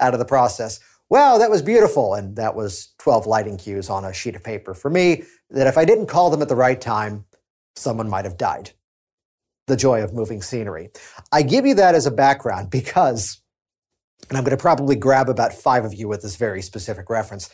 out 0.00 0.12
of 0.12 0.18
the 0.18 0.26
process. 0.26 0.80
Wow, 1.08 1.38
that 1.38 1.50
was 1.50 1.62
beautiful. 1.62 2.14
And 2.14 2.36
that 2.36 2.56
was 2.56 2.92
12 2.98 3.26
lighting 3.26 3.58
cues 3.58 3.88
on 3.88 4.04
a 4.04 4.12
sheet 4.12 4.34
of 4.34 4.42
paper 4.42 4.74
for 4.74 4.90
me 4.90 5.22
that 5.50 5.66
if 5.66 5.78
I 5.78 5.84
didn't 5.84 6.06
call 6.06 6.30
them 6.30 6.42
at 6.42 6.48
the 6.48 6.56
right 6.56 6.80
time, 6.80 7.24
someone 7.76 8.08
might 8.08 8.24
have 8.24 8.36
died. 8.36 8.72
The 9.68 9.76
joy 9.76 10.02
of 10.02 10.14
moving 10.14 10.42
scenery. 10.42 10.90
I 11.32 11.42
give 11.42 11.66
you 11.66 11.74
that 11.74 11.94
as 11.94 12.06
a 12.06 12.10
background 12.10 12.70
because, 12.70 13.40
and 14.28 14.36
I'm 14.36 14.44
going 14.44 14.56
to 14.56 14.60
probably 14.60 14.96
grab 14.96 15.28
about 15.28 15.52
five 15.52 15.84
of 15.84 15.94
you 15.94 16.08
with 16.08 16.22
this 16.22 16.36
very 16.36 16.62
specific 16.62 17.08
reference. 17.10 17.50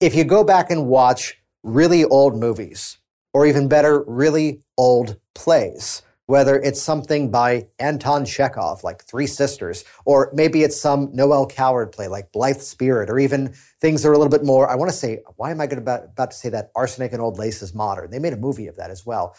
If 0.00 0.14
you 0.14 0.24
go 0.24 0.44
back 0.44 0.70
and 0.70 0.86
watch 0.86 1.36
really 1.62 2.04
old 2.04 2.38
movies, 2.38 2.98
or 3.38 3.46
even 3.46 3.68
better, 3.68 4.02
really 4.08 4.60
old 4.76 5.16
plays, 5.36 6.02
whether 6.26 6.56
it's 6.56 6.82
something 6.82 7.30
by 7.30 7.68
Anton 7.78 8.24
Chekhov, 8.24 8.82
like 8.82 9.04
Three 9.04 9.28
Sisters, 9.28 9.84
or 10.04 10.32
maybe 10.34 10.64
it's 10.64 10.76
some 10.76 11.10
Noel 11.12 11.46
Coward 11.46 11.92
play 11.92 12.08
like 12.08 12.32
Blithe 12.32 12.60
Spirit, 12.60 13.08
or 13.08 13.20
even 13.20 13.54
things 13.80 14.02
that 14.02 14.08
are 14.08 14.12
a 14.12 14.18
little 14.18 14.28
bit 14.28 14.44
more, 14.44 14.68
I 14.68 14.74
want 14.74 14.90
to 14.90 14.96
say, 14.96 15.20
why 15.36 15.52
am 15.52 15.60
I 15.60 15.66
about, 15.66 16.06
about 16.06 16.32
to 16.32 16.36
say 16.36 16.48
that? 16.48 16.72
Arsenic 16.74 17.12
and 17.12 17.22
Old 17.22 17.38
Lace 17.38 17.62
is 17.62 17.72
modern. 17.76 18.10
They 18.10 18.18
made 18.18 18.32
a 18.32 18.36
movie 18.36 18.66
of 18.66 18.74
that 18.74 18.90
as 18.90 19.06
well. 19.06 19.36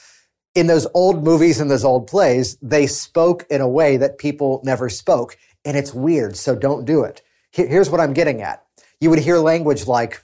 In 0.55 0.67
those 0.67 0.87
old 0.93 1.21
movies 1.21 1.59
and 1.59 1.69
those 1.69 1.83
old 1.83 2.07
plays, 2.07 2.55
they 2.61 2.87
spoke 2.87 3.45
in 3.49 3.59
a 3.59 3.67
way 3.67 3.97
that 3.97 4.17
people 4.17 4.61
never 4.63 4.87
spoke, 4.87 5.35
and 5.65 5.75
it's 5.75 5.93
weird, 5.93 6.37
so 6.37 6.55
don't 6.55 6.85
do 6.85 7.03
it. 7.03 7.21
Here's 7.51 7.89
what 7.89 7.99
I'm 7.99 8.13
getting 8.13 8.41
at. 8.43 8.63
You 9.01 9.09
would 9.09 9.19
hear 9.19 9.39
language 9.39 9.87
like, 9.87 10.23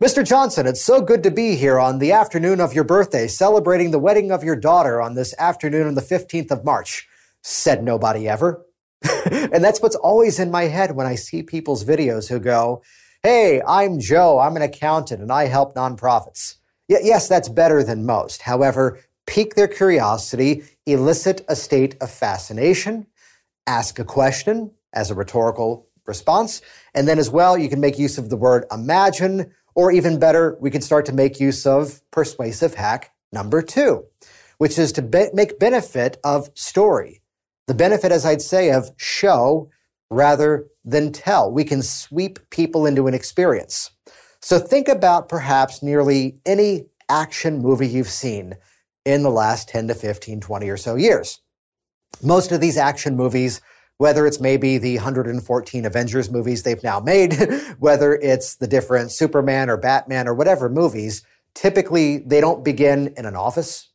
Mr. 0.00 0.26
Johnson, 0.26 0.66
it's 0.66 0.82
so 0.82 1.02
good 1.02 1.22
to 1.22 1.30
be 1.30 1.56
here 1.56 1.78
on 1.78 1.98
the 1.98 2.12
afternoon 2.12 2.58
of 2.58 2.72
your 2.72 2.84
birthday, 2.84 3.26
celebrating 3.26 3.90
the 3.90 3.98
wedding 3.98 4.32
of 4.32 4.42
your 4.42 4.56
daughter 4.56 5.00
on 5.00 5.14
this 5.14 5.34
afternoon 5.38 5.86
on 5.86 5.94
the 5.94 6.00
15th 6.00 6.50
of 6.50 6.64
March, 6.64 7.06
said 7.42 7.84
nobody 7.84 8.26
ever. 8.26 8.64
and 9.30 9.62
that's 9.62 9.82
what's 9.82 9.96
always 9.96 10.38
in 10.38 10.50
my 10.50 10.62
head 10.62 10.96
when 10.96 11.06
I 11.06 11.16
see 11.16 11.42
people's 11.42 11.84
videos 11.84 12.28
who 12.28 12.38
go, 12.38 12.82
Hey, 13.22 13.60
I'm 13.68 14.00
Joe. 14.00 14.38
I'm 14.38 14.56
an 14.56 14.62
accountant 14.62 15.20
and 15.20 15.30
I 15.30 15.44
help 15.44 15.74
nonprofits. 15.74 16.54
Y- 16.88 17.00
yes, 17.02 17.28
that's 17.28 17.50
better 17.50 17.82
than 17.82 18.06
most. 18.06 18.40
However, 18.40 19.00
pique 19.26 19.54
their 19.54 19.68
curiosity, 19.68 20.62
elicit 20.86 21.44
a 21.46 21.54
state 21.54 21.96
of 22.00 22.10
fascination, 22.10 23.06
ask 23.66 23.98
a 23.98 24.04
question 24.04 24.70
as 24.94 25.10
a 25.10 25.14
rhetorical 25.14 25.86
response. 26.06 26.62
And 26.94 27.06
then 27.06 27.18
as 27.18 27.30
well, 27.30 27.56
you 27.56 27.68
can 27.68 27.80
make 27.80 27.98
use 27.98 28.18
of 28.18 28.30
the 28.30 28.36
word 28.36 28.64
imagine, 28.70 29.52
or 29.74 29.92
even 29.92 30.18
better, 30.18 30.56
we 30.60 30.70
can 30.70 30.82
start 30.82 31.06
to 31.06 31.12
make 31.12 31.40
use 31.40 31.66
of 31.66 32.00
persuasive 32.10 32.74
hack 32.74 33.12
number 33.32 33.62
two, 33.62 34.04
which 34.58 34.78
is 34.78 34.92
to 34.92 35.02
be- 35.02 35.30
make 35.32 35.58
benefit 35.58 36.18
of 36.24 36.50
story. 36.54 37.22
The 37.66 37.74
benefit, 37.74 38.10
as 38.10 38.26
I'd 38.26 38.42
say, 38.42 38.70
of 38.70 38.90
show 38.96 39.70
rather 40.10 40.66
than 40.84 41.12
tell. 41.12 41.52
We 41.52 41.64
can 41.64 41.82
sweep 41.82 42.38
people 42.50 42.84
into 42.84 43.06
an 43.06 43.14
experience. 43.14 43.90
So 44.40 44.58
think 44.58 44.88
about 44.88 45.28
perhaps 45.28 45.82
nearly 45.82 46.38
any 46.44 46.86
action 47.08 47.58
movie 47.58 47.86
you've 47.86 48.08
seen 48.08 48.56
in 49.04 49.22
the 49.22 49.30
last 49.30 49.68
10 49.68 49.88
to 49.88 49.94
15, 49.94 50.40
20 50.40 50.68
or 50.68 50.76
so 50.76 50.94
years. 50.96 51.40
Most 52.22 52.52
of 52.52 52.60
these 52.60 52.76
action 52.76 53.16
movies 53.16 53.60
whether 54.00 54.26
it's 54.26 54.40
maybe 54.40 54.78
the 54.78 54.96
114 54.96 55.84
Avengers 55.84 56.30
movies 56.30 56.62
they've 56.62 56.82
now 56.82 57.00
made, 57.00 57.34
whether 57.78 58.14
it's 58.14 58.54
the 58.54 58.66
different 58.66 59.12
Superman 59.12 59.68
or 59.68 59.76
Batman 59.76 60.26
or 60.26 60.32
whatever 60.32 60.70
movies, 60.70 61.22
typically 61.54 62.16
they 62.16 62.40
don't 62.40 62.64
begin 62.64 63.12
in 63.18 63.26
an 63.26 63.36
office. 63.36 63.90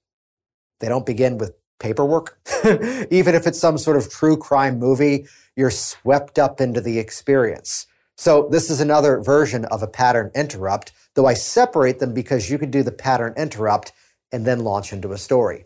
They 0.80 0.90
don't 0.90 1.08
begin 1.08 1.40
with 1.40 1.56
paperwork. 1.80 2.38
Even 3.10 3.34
if 3.34 3.48
it's 3.48 3.58
some 3.58 3.80
sort 3.80 3.98
of 3.98 4.12
true 4.12 4.38
crime 4.38 4.78
movie, 4.78 5.26
you're 5.56 5.72
swept 5.72 6.38
up 6.38 6.62
into 6.62 6.82
the 6.82 7.00
experience. 7.00 7.88
So 8.16 8.48
this 8.52 8.70
is 8.70 8.80
another 8.80 9.20
version 9.20 9.66
of 9.66 9.82
a 9.82 9.88
pattern 9.88 10.30
interrupt, 10.36 10.92
though 11.16 11.26
I 11.26 11.34
separate 11.34 11.98
them 11.98 12.14
because 12.14 12.52
you 12.52 12.60
can 12.60 12.70
do 12.70 12.84
the 12.84 12.92
pattern 12.92 13.34
interrupt 13.38 13.92
and 14.32 14.46
then 14.46 14.60
launch 14.60 14.94
into 14.94 15.14
a 15.14 15.18
story. 15.18 15.66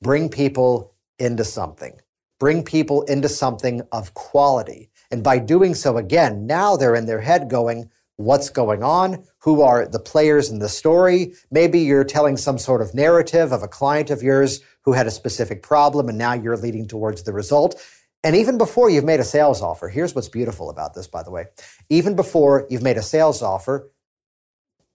Bring 0.00 0.28
people 0.28 0.94
into 1.18 1.44
something 1.44 1.98
bring 2.40 2.64
people 2.64 3.02
into 3.02 3.28
something 3.28 3.82
of 3.92 4.14
quality. 4.14 4.90
And 5.12 5.22
by 5.22 5.38
doing 5.38 5.74
so, 5.74 5.98
again, 5.98 6.46
now 6.46 6.76
they're 6.76 6.96
in 6.96 7.06
their 7.06 7.20
head 7.20 7.48
going, 7.48 7.90
what's 8.16 8.48
going 8.48 8.82
on? 8.82 9.24
Who 9.40 9.62
are 9.62 9.86
the 9.86 10.00
players 10.00 10.50
in 10.50 10.58
the 10.58 10.68
story? 10.68 11.34
Maybe 11.50 11.80
you're 11.80 12.04
telling 12.04 12.36
some 12.36 12.58
sort 12.58 12.80
of 12.80 12.94
narrative 12.94 13.52
of 13.52 13.62
a 13.62 13.68
client 13.68 14.10
of 14.10 14.22
yours 14.22 14.60
who 14.82 14.92
had 14.94 15.06
a 15.06 15.10
specific 15.10 15.62
problem 15.62 16.08
and 16.08 16.18
now 16.18 16.32
you're 16.32 16.56
leading 16.56 16.88
towards 16.88 17.22
the 17.22 17.32
result. 17.32 17.80
And 18.24 18.34
even 18.34 18.58
before 18.58 18.90
you've 18.90 19.04
made 19.04 19.20
a 19.20 19.24
sales 19.24 19.62
offer, 19.62 19.88
here's 19.88 20.14
what's 20.14 20.28
beautiful 20.28 20.70
about 20.70 20.94
this, 20.94 21.06
by 21.06 21.22
the 21.22 21.30
way. 21.30 21.46
Even 21.88 22.16
before 22.16 22.66
you've 22.68 22.82
made 22.82 22.96
a 22.98 23.02
sales 23.02 23.42
offer, 23.42 23.90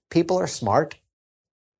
people 0.09 0.37
are 0.37 0.47
smart. 0.47 0.95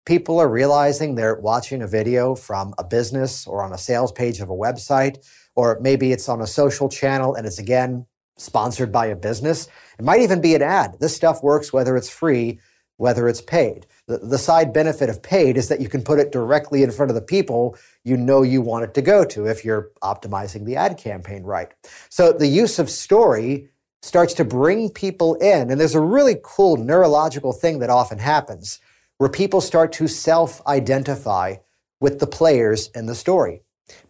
People 0.06 0.40
are 0.40 0.48
realizing 0.48 1.16
they're 1.16 1.40
watching 1.40 1.82
a 1.82 1.88
video 1.88 2.36
from 2.36 2.74
a 2.78 2.84
business 2.84 3.48
or 3.48 3.64
on 3.64 3.74
a 3.74 3.78
sales 3.78 4.12
page 4.12 4.40
of 4.40 4.50
a 4.50 4.54
website 4.54 5.18
or 5.56 5.80
maybe 5.82 6.12
it's 6.12 6.30
on 6.30 6.42
a 6.42 6.48
social 6.48 6.90
channel 6.90 7.36
and 7.36 7.48
it's 7.48 7.60
again 7.60 8.06
sponsored 8.38 8.92
by 8.92 9.08
a 9.08 9.16
business. 9.16 9.68
It 9.98 10.06
might 10.06 10.22
even 10.22 10.42
be 10.42 10.56
an 10.56 10.62
ad. 10.62 10.98
This 11.00 11.16
stuff 11.16 11.42
works 11.42 11.72
whether 11.72 11.96
it's 11.96 12.10
free, 12.10 12.60
whether 12.98 13.28
it's 13.28 13.42
paid. 13.42 13.88
The, 14.08 14.18
the 14.18 14.38
side 14.38 14.74
benefit 14.74 15.10
of 15.10 15.24
paid 15.24 15.58
is 15.58 15.70
that 15.70 15.82
you 15.82 15.90
can 15.90 16.04
put 16.04 16.20
it 16.20 16.32
directly 16.32 16.84
in 16.84 16.92
front 16.92 17.10
of 17.10 17.16
the 17.16 17.22
people 17.22 17.78
you 18.04 18.18
know 18.18 18.42
you 18.42 18.62
want 18.62 18.84
it 18.84 18.94
to 18.96 19.02
go 19.02 19.26
to 19.26 19.46
if 19.48 19.66
you're 19.66 19.92
optimizing 20.04 20.66
the 20.66 20.76
ad 20.76 20.98
campaign 20.98 21.44
right. 21.44 21.70
So 22.10 22.32
the 22.32 22.48
use 22.48 22.78
of 22.78 22.90
story 22.90 23.70
starts 24.06 24.34
to 24.36 24.46
bring 24.46 24.90
people 24.90 25.36
in. 25.36 25.72
And 25.72 25.80
there's 25.80 25.96
a 25.96 26.02
really 26.02 26.38
cool 26.44 26.78
neurological 26.78 27.54
thing 27.54 27.80
that 27.80 27.90
often 27.90 28.20
happens 28.20 28.80
where 29.18 29.30
people 29.30 29.62
start 29.62 29.92
to 29.94 30.08
self 30.08 30.66
identify 30.68 31.56
with 32.00 32.20
the 32.20 32.28
players 32.28 32.90
in 32.94 33.08
the 33.08 33.16
story 33.16 33.62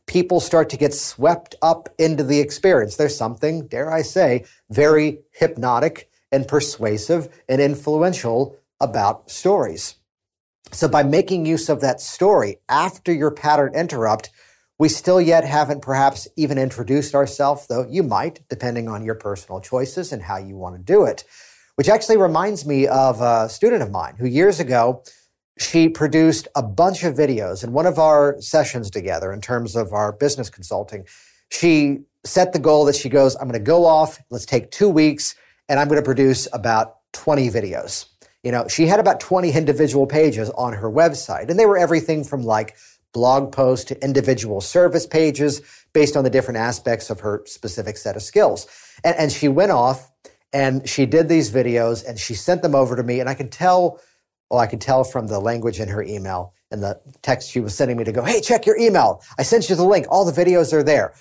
people 0.07 0.39
start 0.39 0.69
to 0.69 0.77
get 0.77 0.93
swept 0.93 1.55
up 1.61 1.89
into 1.97 2.23
the 2.23 2.39
experience. 2.39 2.95
There's 2.95 3.17
something, 3.17 3.67
dare 3.67 3.91
I 3.91 4.01
say, 4.01 4.45
very 4.69 5.19
hypnotic 5.31 6.09
and 6.31 6.47
persuasive 6.47 7.29
and 7.47 7.61
influential 7.61 8.57
about 8.79 9.29
stories. 9.29 9.95
So 10.71 10.87
by 10.87 11.03
making 11.03 11.45
use 11.45 11.69
of 11.69 11.81
that 11.81 12.01
story 12.01 12.57
after 12.67 13.13
your 13.13 13.31
pattern 13.31 13.73
interrupt, 13.75 14.31
we 14.77 14.89
still 14.89 15.21
yet 15.21 15.45
haven't 15.45 15.81
perhaps 15.81 16.27
even 16.35 16.57
introduced 16.57 17.15
ourselves, 17.15 17.67
though 17.67 17.87
you 17.89 18.03
might, 18.03 18.41
depending 18.49 18.89
on 18.89 19.05
your 19.05 19.15
personal 19.15 19.61
choices 19.61 20.11
and 20.11 20.21
how 20.21 20.37
you 20.37 20.57
want 20.57 20.75
to 20.75 20.81
do 20.81 21.05
it. 21.05 21.23
Which 21.75 21.89
actually 21.89 22.17
reminds 22.17 22.65
me 22.65 22.87
of 22.87 23.21
a 23.21 23.47
student 23.49 23.83
of 23.83 23.91
mine 23.91 24.15
who 24.17 24.27
years 24.27 24.59
ago 24.59 25.03
she 25.57 25.87
produced 25.87 26.47
a 26.55 26.63
bunch 26.63 27.03
of 27.03 27.15
videos 27.15 27.63
in 27.63 27.71
one 27.71 27.85
of 27.85 27.97
our 27.97 28.39
sessions 28.41 28.89
together 28.89 29.31
in 29.31 29.41
terms 29.41 29.75
of 29.75 29.93
our 29.93 30.11
business 30.11 30.49
consulting. 30.49 31.05
She 31.49 32.01
set 32.25 32.53
the 32.53 32.59
goal 32.59 32.85
that 32.85 32.95
she 32.95 33.07
goes, 33.07 33.35
I'm 33.35 33.47
going 33.47 33.53
to 33.53 33.59
go 33.59 33.85
off, 33.85 34.19
let's 34.29 34.45
take 34.45 34.71
two 34.71 34.89
weeks, 34.89 35.35
and 35.69 35.79
I'm 35.79 35.87
going 35.87 36.01
to 36.01 36.05
produce 36.05 36.47
about 36.51 36.97
20 37.13 37.49
videos. 37.49 38.07
You 38.43 38.51
know, 38.51 38.67
she 38.67 38.85
had 38.85 38.99
about 38.99 39.19
20 39.19 39.51
individual 39.51 40.05
pages 40.05 40.49
on 40.51 40.73
her 40.73 40.91
website, 40.91 41.49
and 41.49 41.57
they 41.57 41.65
were 41.65 41.77
everything 41.77 42.23
from 42.23 42.43
like 42.43 42.75
blog 43.15 43.51
posts 43.51 43.85
to 43.85 44.03
individual 44.03 44.59
service 44.59 45.07
pages 45.07 45.61
based 45.93 46.17
on 46.17 46.25
the 46.25 46.29
different 46.29 46.57
aspects 46.57 47.09
of 47.09 47.21
her 47.21 47.41
specific 47.45 47.95
set 47.95 48.15
of 48.15 48.21
skills. 48.21 48.67
And, 49.03 49.15
and 49.17 49.31
she 49.31 49.47
went 49.47 49.71
off 49.71 50.11
and 50.51 50.87
she 50.87 51.05
did 51.05 51.29
these 51.29 51.49
videos 51.49 52.05
and 52.07 52.19
she 52.19 52.33
sent 52.33 52.61
them 52.61 52.75
over 52.75 52.95
to 52.95 53.03
me. 53.03 53.21
And 53.21 53.29
I 53.29 53.33
could 53.33 53.51
tell, 53.51 54.01
well, 54.49 54.59
I 54.59 54.67
could 54.67 54.81
tell 54.81 55.03
from 55.03 55.27
the 55.27 55.39
language 55.39 55.79
in 55.79 55.89
her 55.89 56.03
email 56.03 56.53
and 56.71 56.83
the 56.83 56.99
text 57.21 57.49
she 57.49 57.59
was 57.59 57.75
sending 57.75 57.97
me 57.97 58.03
to 58.03 58.11
go, 58.11 58.23
hey, 58.23 58.41
check 58.41 58.65
your 58.65 58.77
email. 58.77 59.21
I 59.37 59.43
sent 59.43 59.69
you 59.69 59.75
the 59.75 59.85
link. 59.85 60.05
All 60.09 60.25
the 60.25 60.31
videos 60.31 60.73
are 60.73 60.83
there. 60.83 61.13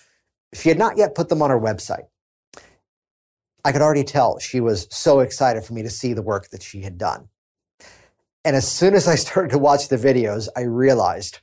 She 0.53 0.69
had 0.69 0.79
not 0.79 0.97
yet 0.97 1.15
put 1.15 1.29
them 1.29 1.43
on 1.43 1.51
her 1.51 1.59
website. 1.59 2.05
I 3.65 3.73
could 3.73 3.81
already 3.83 4.05
tell 4.05 4.39
she 4.39 4.61
was 4.61 4.87
so 4.91 5.21
excited 5.21 5.65
for 5.65 5.73
me 5.73 5.83
to 5.83 5.91
see 5.91 6.13
the 6.13 6.23
work 6.23 6.51
that 6.51 6.63
she 6.63 6.83
had 6.83 6.99
done. 6.99 7.29
And 8.45 8.55
as 8.55 8.71
soon 8.71 8.95
as 8.95 9.09
I 9.09 9.15
started 9.17 9.51
to 9.53 9.59
watch 9.59 9.89
the 9.89 9.97
videos, 9.97 10.49
I 10.55 10.63
realized 10.63 11.41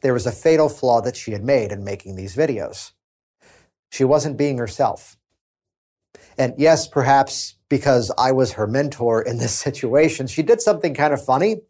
there 0.00 0.14
was 0.14 0.26
a 0.26 0.32
fatal 0.32 0.68
flaw 0.68 1.00
that 1.02 1.16
she 1.16 1.32
had 1.32 1.44
made 1.44 1.72
in 1.72 1.84
making 1.84 2.16
these 2.16 2.34
videos. 2.34 2.92
She 3.90 4.04
wasn't 4.04 4.38
being 4.38 4.58
herself. 4.58 5.16
And 6.38 6.54
yes, 6.56 6.88
perhaps 6.88 7.56
because 7.72 8.12
I 8.18 8.32
was 8.32 8.52
her 8.52 8.66
mentor 8.66 9.22
in 9.22 9.38
this 9.38 9.54
situation, 9.66 10.26
she 10.26 10.42
did 10.42 10.60
something 10.60 10.92
kind 10.92 11.14
of 11.14 11.24
funny. 11.24 11.62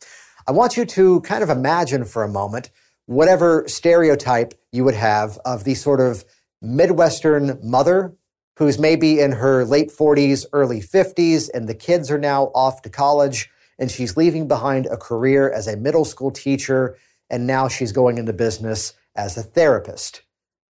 I 0.49 0.53
want 0.53 0.77
you 0.77 0.85
to 0.85 1.21
kind 1.21 1.45
of 1.45 1.49
imagine 1.49 2.05
for 2.05 2.25
a 2.25 2.29
moment 2.29 2.71
whatever 3.07 3.63
stereotype 3.69 4.53
you 4.73 4.83
would 4.83 4.97
have 4.97 5.39
of 5.45 5.63
the 5.63 5.77
sort 5.77 6.01
of 6.01 6.25
Midwestern 6.61 7.61
mother 7.63 8.17
who's 8.57 8.81
maybe 8.81 9.21
in 9.21 9.31
her 9.31 9.65
late 9.65 9.93
40s, 9.93 10.45
early 10.53 10.81
50s, 10.81 11.49
and 11.55 11.69
the 11.69 11.75
kids 11.75 12.11
are 12.11 12.19
now 12.19 12.47
off 12.53 12.83
to 12.83 12.91
college, 12.91 13.49
and 13.79 13.89
she's 13.89 14.17
leaving 14.17 14.49
behind 14.49 14.87
a 14.87 14.97
career 14.97 15.53
as 15.53 15.69
a 15.69 15.77
middle 15.77 16.05
school 16.05 16.33
teacher, 16.33 16.97
and 17.31 17.47
now 17.47 17.69
she's 17.69 17.93
going 17.93 18.19
into 18.19 18.33
business 18.33 18.93
as 19.15 19.37
a 19.37 19.43
therapist. 19.43 20.23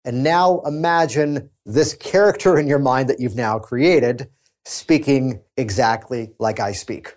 And 0.04 0.24
now 0.24 0.60
imagine 0.66 1.50
this 1.64 1.94
character 1.94 2.58
in 2.58 2.66
your 2.66 2.80
mind 2.80 3.08
that 3.08 3.20
you've 3.20 3.36
now 3.36 3.60
created 3.60 4.28
speaking 4.70 5.40
exactly 5.56 6.32
like 6.38 6.60
I 6.60 6.72
speak. 6.72 7.16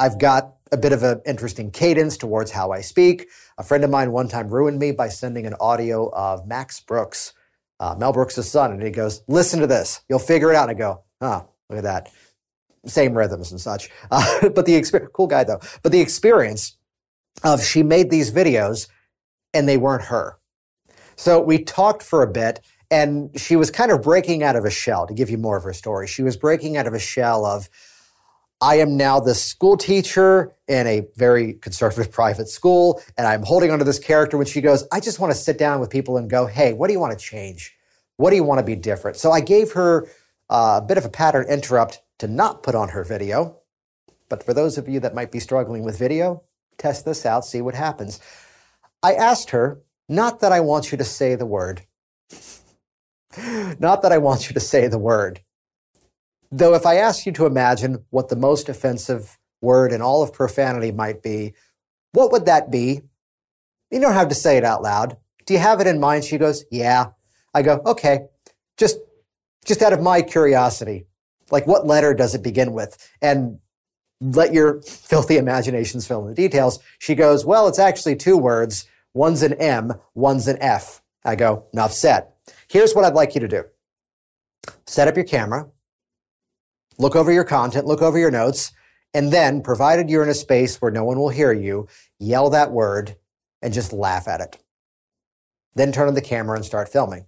I've 0.00 0.18
got 0.18 0.54
a 0.72 0.76
bit 0.76 0.92
of 0.92 1.02
an 1.02 1.20
interesting 1.26 1.70
cadence 1.70 2.16
towards 2.16 2.50
how 2.50 2.72
I 2.72 2.80
speak. 2.80 3.28
A 3.58 3.62
friend 3.62 3.84
of 3.84 3.90
mine 3.90 4.10
one 4.10 4.28
time 4.28 4.48
ruined 4.48 4.78
me 4.78 4.92
by 4.92 5.08
sending 5.08 5.46
an 5.46 5.54
audio 5.60 6.10
of 6.12 6.46
Max 6.46 6.80
Brooks 6.80 7.34
uh, 7.82 7.96
Mel 7.98 8.12
Brooks' 8.12 8.36
son, 8.48 8.70
and 8.70 8.80
he 8.80 8.90
goes, 8.90 9.24
"Listen 9.26 9.58
to 9.58 9.66
this. 9.66 10.02
You'll 10.08 10.20
figure 10.20 10.50
it 10.50 10.56
out." 10.56 10.70
And 10.70 10.76
I 10.76 10.78
go, 10.78 11.02
"Ah, 11.20 11.44
oh, 11.44 11.50
look 11.68 11.78
at 11.78 11.84
that." 11.84 12.12
Same 12.86 13.18
rhythms 13.18 13.50
and 13.50 13.60
such. 13.60 13.90
Uh, 14.08 14.48
but 14.54 14.66
the 14.66 14.76
experience, 14.76 15.10
cool 15.12 15.26
guy 15.26 15.42
though. 15.42 15.60
But 15.82 15.90
the 15.90 16.00
experience 16.00 16.76
of 17.42 17.62
she 17.62 17.82
made 17.82 18.08
these 18.08 18.30
videos, 18.30 18.86
and 19.52 19.68
they 19.68 19.76
weren't 19.76 20.04
her. 20.04 20.38
So 21.16 21.40
we 21.40 21.64
talked 21.64 22.04
for 22.04 22.22
a 22.22 22.30
bit, 22.30 22.60
and 22.92 23.30
she 23.40 23.56
was 23.56 23.70
kind 23.70 23.90
of 23.90 24.02
breaking 24.02 24.42
out 24.42 24.54
of 24.54 24.66
a 24.66 24.70
shell. 24.70 25.06
To 25.06 25.14
give 25.14 25.30
you 25.30 25.38
more 25.38 25.56
of 25.56 25.64
her 25.64 25.72
story, 25.72 26.06
she 26.06 26.22
was 26.22 26.36
breaking 26.36 26.76
out 26.76 26.86
of 26.86 26.92
a 26.92 26.98
shell 26.98 27.44
of. 27.46 27.68
I 28.60 28.76
am 28.76 28.96
now 28.96 29.18
the 29.18 29.34
school 29.34 29.76
teacher 29.76 30.52
in 30.68 30.86
a 30.86 31.08
very 31.16 31.54
conservative 31.54 32.12
private 32.12 32.48
school, 32.48 33.02
and 33.18 33.26
I'm 33.26 33.42
holding 33.42 33.72
onto 33.72 33.84
this 33.84 33.98
character 33.98 34.36
when 34.36 34.46
she 34.46 34.60
goes, 34.60 34.86
I 34.92 35.00
just 35.00 35.18
want 35.18 35.32
to 35.32 35.38
sit 35.38 35.58
down 35.58 35.80
with 35.80 35.90
people 35.90 36.16
and 36.16 36.30
go, 36.30 36.46
hey, 36.46 36.72
what 36.72 36.86
do 36.86 36.92
you 36.92 37.00
want 37.00 37.18
to 37.18 37.24
change? 37.24 37.74
What 38.18 38.30
do 38.30 38.36
you 38.36 38.44
want 38.44 38.60
to 38.60 38.64
be 38.64 38.76
different? 38.76 39.16
So 39.16 39.32
I 39.32 39.40
gave 39.40 39.72
her 39.72 40.06
uh, 40.48 40.78
a 40.80 40.86
bit 40.86 40.96
of 40.96 41.04
a 41.04 41.08
pattern 41.08 41.46
interrupt 41.48 42.02
to 42.18 42.28
not 42.28 42.62
put 42.62 42.76
on 42.76 42.90
her 42.90 43.02
video. 43.02 43.56
But 44.28 44.44
for 44.44 44.54
those 44.54 44.78
of 44.78 44.88
you 44.88 45.00
that 45.00 45.14
might 45.14 45.32
be 45.32 45.40
struggling 45.40 45.82
with 45.82 45.98
video, 45.98 46.44
test 46.78 47.04
this 47.04 47.26
out, 47.26 47.44
see 47.44 47.62
what 47.62 47.74
happens. 47.74 48.20
I 49.02 49.14
asked 49.14 49.50
her, 49.50 49.80
not 50.08 50.40
that 50.40 50.52
I 50.52 50.60
want 50.60 50.92
you 50.92 50.98
to 50.98 51.04
say 51.04 51.34
the 51.34 51.46
word, 51.46 51.82
not 53.78 54.02
that 54.02 54.12
I 54.12 54.18
want 54.18 54.48
you 54.48 54.54
to 54.54 54.60
say 54.60 54.88
the 54.88 54.98
word, 54.98 55.40
Though, 56.54 56.74
if 56.74 56.84
I 56.84 56.96
ask 56.96 57.24
you 57.24 57.32
to 57.32 57.46
imagine 57.46 58.04
what 58.10 58.28
the 58.28 58.36
most 58.36 58.68
offensive 58.68 59.38
word 59.62 59.90
in 59.90 60.02
all 60.02 60.22
of 60.22 60.34
profanity 60.34 60.92
might 60.92 61.22
be, 61.22 61.54
what 62.12 62.30
would 62.30 62.44
that 62.44 62.70
be? 62.70 63.00
You 63.90 64.00
don't 64.00 64.12
have 64.12 64.28
to 64.28 64.34
say 64.34 64.58
it 64.58 64.64
out 64.64 64.82
loud. 64.82 65.16
Do 65.46 65.54
you 65.54 65.60
have 65.60 65.80
it 65.80 65.86
in 65.86 65.98
mind? 65.98 66.24
She 66.24 66.36
goes, 66.36 66.64
Yeah. 66.70 67.06
I 67.54 67.62
go, 67.62 67.80
Okay, 67.86 68.26
just, 68.76 68.98
just 69.64 69.80
out 69.80 69.94
of 69.94 70.02
my 70.02 70.20
curiosity, 70.20 71.06
like 71.50 71.66
what 71.66 71.86
letter 71.86 72.12
does 72.12 72.34
it 72.34 72.42
begin 72.42 72.74
with? 72.74 72.98
And 73.22 73.58
let 74.20 74.52
your 74.52 74.82
filthy 74.82 75.38
imaginations 75.38 76.06
fill 76.06 76.20
in 76.20 76.28
the 76.28 76.34
details. 76.34 76.80
She 76.98 77.14
goes, 77.14 77.46
Well, 77.46 77.66
it's 77.66 77.78
actually 77.78 78.16
two 78.16 78.36
words. 78.36 78.86
One's 79.14 79.42
an 79.42 79.54
M, 79.54 79.94
one's 80.14 80.48
an 80.48 80.58
F. 80.60 81.00
I 81.24 81.34
go, 81.34 81.64
Enough 81.72 81.94
said. 81.94 82.26
Here's 82.72 82.94
what 82.94 83.04
I'd 83.04 83.12
like 83.12 83.34
you 83.34 83.40
to 83.42 83.48
do 83.48 83.64
set 84.86 85.06
up 85.06 85.14
your 85.14 85.26
camera 85.26 85.68
look 86.98 87.14
over 87.14 87.30
your 87.30 87.44
content, 87.44 87.84
look 87.84 88.00
over 88.00 88.18
your 88.18 88.30
notes, 88.30 88.72
and 89.12 89.30
then, 89.30 89.60
provided 89.60 90.08
you're 90.08 90.22
in 90.22 90.30
a 90.30 90.34
space 90.34 90.80
where 90.80 90.90
no 90.90 91.04
one 91.04 91.18
will 91.18 91.28
hear 91.28 91.52
you, 91.52 91.86
yell 92.18 92.48
that 92.48 92.72
word 92.72 93.16
and 93.60 93.74
just 93.74 93.92
laugh 93.92 94.26
at 94.26 94.40
it. 94.40 94.56
Then 95.74 95.92
turn 95.92 96.08
on 96.08 96.14
the 96.14 96.22
camera 96.22 96.56
and 96.56 96.64
start 96.64 96.88
filming. 96.88 97.26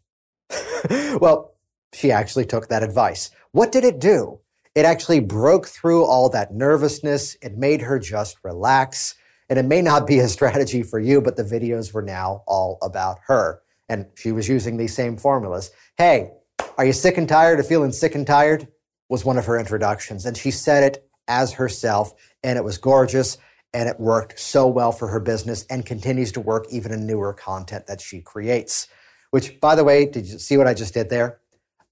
well, 1.20 1.54
she 1.92 2.10
actually 2.10 2.46
took 2.46 2.68
that 2.68 2.82
advice. 2.82 3.30
What 3.52 3.70
did 3.70 3.84
it 3.84 3.98
do? 3.98 4.40
It 4.74 4.86
actually 4.86 5.20
broke 5.20 5.66
through 5.66 6.06
all 6.06 6.30
that 6.30 6.54
nervousness. 6.54 7.36
It 7.42 7.58
made 7.58 7.82
her 7.82 7.98
just 7.98 8.38
relax. 8.42 9.14
And 9.50 9.58
it 9.58 9.66
may 9.66 9.82
not 9.82 10.06
be 10.06 10.20
a 10.20 10.28
strategy 10.38 10.82
for 10.82 11.00
you, 11.00 11.20
but 11.20 11.36
the 11.36 11.44
videos 11.44 11.92
were 11.92 12.02
now 12.02 12.44
all 12.46 12.78
about 12.80 13.18
her. 13.26 13.60
And 13.88 14.06
she 14.14 14.32
was 14.32 14.48
using 14.48 14.76
these 14.76 14.94
same 14.94 15.16
formulas. 15.16 15.70
Hey, 15.98 16.32
are 16.78 16.84
you 16.84 16.92
sick 16.92 17.18
and 17.18 17.28
tired 17.28 17.60
of 17.60 17.66
feeling 17.66 17.92
sick 17.92 18.14
and 18.14 18.26
tired? 18.26 18.68
was 19.08 19.24
one 19.24 19.38
of 19.38 19.46
her 19.46 19.58
introductions. 19.58 20.26
And 20.26 20.36
she 20.36 20.50
said 20.50 20.82
it 20.82 21.08
as 21.28 21.52
herself, 21.52 22.12
and 22.42 22.58
it 22.58 22.64
was 22.64 22.78
gorgeous, 22.78 23.38
and 23.72 23.88
it 23.88 23.98
worked 23.98 24.38
so 24.38 24.66
well 24.66 24.92
for 24.92 25.08
her 25.08 25.20
business 25.20 25.64
and 25.68 25.84
continues 25.84 26.32
to 26.32 26.40
work 26.40 26.66
even 26.70 26.92
in 26.92 27.06
newer 27.06 27.32
content 27.32 27.86
that 27.86 28.00
she 28.00 28.20
creates. 28.20 28.88
Which, 29.30 29.60
by 29.60 29.74
the 29.74 29.84
way, 29.84 30.06
did 30.06 30.26
you 30.26 30.38
see 30.38 30.56
what 30.56 30.66
I 30.66 30.74
just 30.74 30.94
did 30.94 31.10
there? 31.10 31.40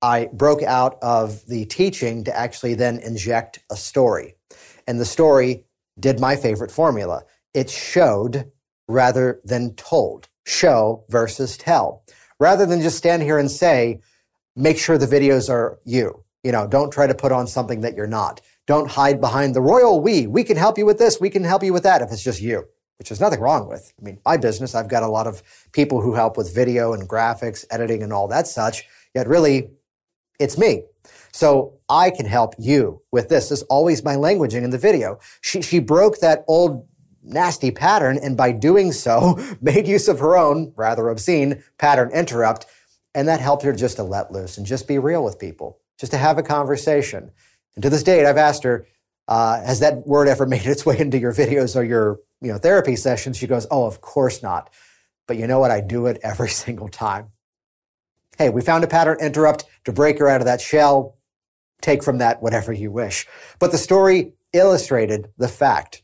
I 0.01 0.29
broke 0.33 0.63
out 0.63 0.99
of 1.03 1.47
the 1.47 1.65
teaching 1.67 2.25
to 2.25 2.37
actually 2.37 2.75
then 2.75 2.99
inject 2.99 3.61
a 3.71 3.77
story. 3.77 4.35
And 4.87 4.99
the 4.99 5.05
story 5.05 5.65
did 5.99 6.19
my 6.19 6.37
favorite 6.37 6.71
formula 6.71 7.23
it 7.55 7.69
showed 7.69 8.51
rather 8.89 9.41
than 9.45 9.75
told. 9.75 10.29
Show 10.45 11.05
versus 11.09 11.57
tell. 11.57 12.05
Rather 12.39 12.67
than 12.67 12.81
just 12.81 12.99
stand 12.99 13.23
here 13.23 13.39
and 13.39 13.51
say, 13.51 14.01
make 14.57 14.79
sure 14.79 14.99
the 14.99 15.07
videos 15.07 15.49
are 15.49 15.79
you 15.85 16.25
you 16.43 16.51
know, 16.53 16.67
don't 16.67 16.93
try 16.93 17.07
to 17.07 17.15
put 17.15 17.33
on 17.33 17.47
something 17.47 17.81
that 17.83 17.95
you're 17.95 18.07
not. 18.07 18.41
Don't 18.67 18.91
hide 18.91 19.21
behind 19.21 19.55
the 19.55 19.61
royal 19.61 20.01
we. 20.01 20.27
We 20.27 20.45
can 20.45 20.57
help 20.57 20.79
you 20.79 20.87
with 20.87 20.99
this. 20.99 21.21
We 21.21 21.31
can 21.31 21.45
help 21.45 21.63
you 21.63 21.73
with 21.73 21.83
that 21.85 22.03
if 22.03 22.11
it's 22.11 22.23
just 22.23 22.41
you, 22.41 22.65
which 22.99 23.09
there's 23.09 23.21
nothing 23.21 23.41
wrong 23.41 23.69
with. 23.69 23.93
I 24.01 24.05
mean, 24.05 24.19
my 24.25 24.37
business, 24.37 24.75
I've 24.75 24.89
got 24.89 25.03
a 25.03 25.09
lot 25.09 25.27
of 25.27 25.43
people 25.73 26.01
who 26.01 26.15
help 26.15 26.37
with 26.37 26.55
video 26.55 26.93
and 26.93 27.09
graphics, 27.09 27.65
editing 27.71 28.03
and 28.03 28.13
all 28.13 28.29
that 28.29 28.47
such. 28.47 28.85
Yet 29.15 29.29
really, 29.29 29.71
it's 30.39 30.59
me. 30.59 30.85
So 31.33 31.79
I 31.89 32.11
can 32.11 32.27
help 32.27 32.55
you 32.59 33.03
with 33.11 33.29
this. 33.29 33.49
This 33.49 33.61
is 33.61 33.65
always 33.65 34.05
my 34.05 34.17
languaging 34.17 34.63
in 34.63 34.71
the 34.71 34.79
video. 34.79 35.19
She, 35.41 35.63
she 35.63 35.79
broke 35.79 36.19
that 36.19 36.45
old 36.47 36.87
nasty 37.23 37.71
pattern 37.71 38.19
and 38.23 38.37
by 38.37 38.53
doing 38.53 38.93
so 38.93 39.39
made 39.61 39.87
use 39.87 40.09
of 40.09 40.19
her 40.19 40.37
own 40.37 40.73
rather 40.77 41.09
obscene 41.09 41.63
pattern 41.79 42.11
interrupt. 42.13 42.67
And 43.15 43.29
that 43.29 43.41
helped 43.41 43.63
her 43.65 43.73
just 43.73 43.97
to 43.97 44.03
let 44.03 44.33
loose 44.33 44.57
and 44.57 44.67
just 44.67 44.89
be 44.89 44.99
real 44.99 45.23
with 45.25 45.39
people 45.39 45.79
just 45.99 46.13
to 46.13 46.19
have 46.19 46.39
a 46.39 46.43
conversation. 46.43 47.31
And 47.75 47.83
to 47.83 47.91
this 47.91 48.03
date, 48.03 48.27
I've 48.27 48.37
asked 48.37 48.65
her, 48.65 48.87
uh, 49.29 49.63
has 49.63 49.81
that 49.81 50.07
word 50.07 50.29
ever 50.29 50.47
made 50.55 50.67
its 50.67 50.85
way 50.85 50.99
into 50.99 51.19
your 51.19 51.33
videos 51.33 51.77
or 51.77 51.85
your 51.85 52.19
you 52.41 52.53
know 52.53 52.59
therapy 52.59 52.97
sessions? 52.97 53.37
She 53.37 53.47
goes, 53.47 53.67
oh, 53.71 53.87
of 53.87 54.01
course 54.01 54.43
not. 54.43 54.71
But 55.29 55.37
you 55.37 55.47
know 55.47 55.61
what? 55.61 55.71
I 55.71 55.81
do 55.81 56.07
it 56.07 56.21
every 56.25 56.49
single 56.49 56.89
time. 56.89 57.29
Hey, 58.39 58.51
we 58.51 58.63
found 58.63 58.83
a 58.83 58.89
pattern 58.89 59.19
interrupt 59.21 59.65
to 59.85 59.93
break 59.93 60.19
her 60.19 60.29
out 60.29 60.41
of 60.41 60.47
that 60.47 60.61
shell. 60.61 61.17
Take 61.81 62.03
from 62.03 62.19
that 62.19 62.43
whatever 62.43 62.73
you 62.73 62.91
wish. 62.91 63.27
But 63.59 63.73
the 63.73 63.79
story 63.79 64.33
illustrated 64.53 65.31
the 65.37 65.49
fact 65.49 66.02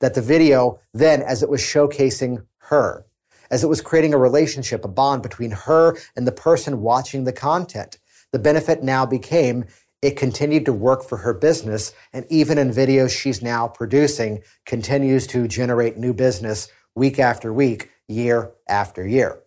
that 0.00 0.14
the 0.14 0.22
video 0.22 0.80
then, 0.94 1.22
as 1.22 1.42
it 1.42 1.48
was 1.48 1.60
showcasing 1.60 2.44
her, 2.58 3.04
as 3.50 3.64
it 3.64 3.68
was 3.68 3.80
creating 3.80 4.14
a 4.14 4.18
relationship, 4.18 4.84
a 4.84 4.88
bond 4.88 5.22
between 5.22 5.50
her 5.50 5.96
and 6.16 6.26
the 6.26 6.32
person 6.32 6.82
watching 6.82 7.24
the 7.24 7.32
content, 7.32 7.98
the 8.32 8.38
benefit 8.38 8.82
now 8.82 9.06
became 9.06 9.64
it 10.00 10.16
continued 10.16 10.64
to 10.64 10.72
work 10.72 11.02
for 11.02 11.18
her 11.18 11.34
business. 11.34 11.92
And 12.12 12.24
even 12.28 12.58
in 12.58 12.70
videos 12.70 13.10
she's 13.10 13.42
now 13.42 13.66
producing, 13.66 14.42
continues 14.64 15.26
to 15.28 15.48
generate 15.48 15.96
new 15.96 16.14
business 16.14 16.68
week 16.94 17.18
after 17.18 17.52
week, 17.52 17.90
year 18.06 18.52
after 18.68 19.06
year. 19.06 19.40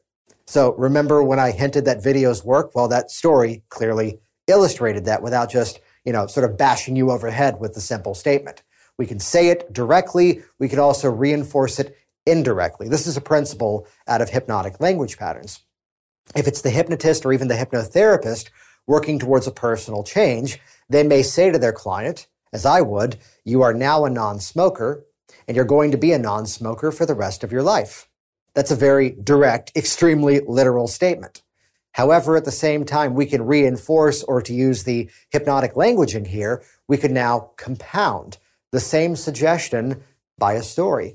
So 0.47 0.73
remember 0.75 1.23
when 1.23 1.39
I 1.39 1.51
hinted 1.51 1.85
that 1.85 2.03
videos 2.03 2.43
work? 2.43 2.75
Well, 2.75 2.89
that 2.89 3.11
story 3.11 3.63
clearly 3.69 4.19
illustrated 4.47 5.05
that 5.05 5.21
without 5.21 5.49
just, 5.49 5.79
you 6.03 6.11
know, 6.11 6.27
sort 6.27 6.49
of 6.49 6.57
bashing 6.57 6.97
you 6.97 7.11
over 7.11 7.27
the 7.27 7.33
head 7.33 7.59
with 7.59 7.73
the 7.73 7.81
simple 7.81 8.13
statement. 8.13 8.63
We 8.97 9.05
can 9.05 9.19
say 9.19 9.49
it 9.49 9.71
directly. 9.73 10.41
We 10.59 10.69
can 10.69 10.79
also 10.79 11.09
reinforce 11.09 11.79
it 11.79 11.97
indirectly. 12.25 12.87
This 12.87 13.07
is 13.07 13.17
a 13.17 13.21
principle 13.21 13.87
out 14.07 14.21
of 14.21 14.29
hypnotic 14.29 14.79
language 14.79 15.17
patterns. 15.17 15.61
If 16.35 16.47
it's 16.47 16.61
the 16.61 16.69
hypnotist 16.69 17.25
or 17.25 17.33
even 17.33 17.47
the 17.47 17.55
hypnotherapist 17.55 18.49
working 18.87 19.19
towards 19.19 19.47
a 19.47 19.51
personal 19.51 20.03
change, 20.03 20.59
they 20.89 21.03
may 21.03 21.23
say 21.23 21.51
to 21.51 21.57
their 21.57 21.73
client, 21.73 22.27
as 22.53 22.65
I 22.65 22.81
would, 22.81 23.17
you 23.43 23.61
are 23.61 23.73
now 23.73 24.05
a 24.05 24.09
non-smoker 24.09 25.05
and 25.47 25.55
you're 25.55 25.65
going 25.65 25.91
to 25.91 25.97
be 25.97 26.11
a 26.11 26.19
non-smoker 26.19 26.91
for 26.91 27.05
the 27.05 27.15
rest 27.15 27.43
of 27.43 27.51
your 27.51 27.63
life. 27.63 28.07
That's 28.53 28.71
a 28.71 28.75
very 28.75 29.11
direct, 29.11 29.71
extremely 29.75 30.41
literal 30.41 30.87
statement. 30.87 31.41
However, 31.93 32.37
at 32.37 32.45
the 32.45 32.51
same 32.51 32.85
time, 32.85 33.13
we 33.13 33.25
can 33.25 33.45
reinforce, 33.45 34.23
or 34.23 34.41
to 34.41 34.53
use 34.53 34.83
the 34.83 35.09
hypnotic 35.29 35.75
language 35.75 36.15
in 36.15 36.25
here, 36.25 36.63
we 36.87 36.97
can 36.97 37.13
now 37.13 37.51
compound 37.57 38.37
the 38.71 38.79
same 38.79 39.15
suggestion 39.15 40.03
by 40.37 40.53
a 40.53 40.63
story, 40.63 41.13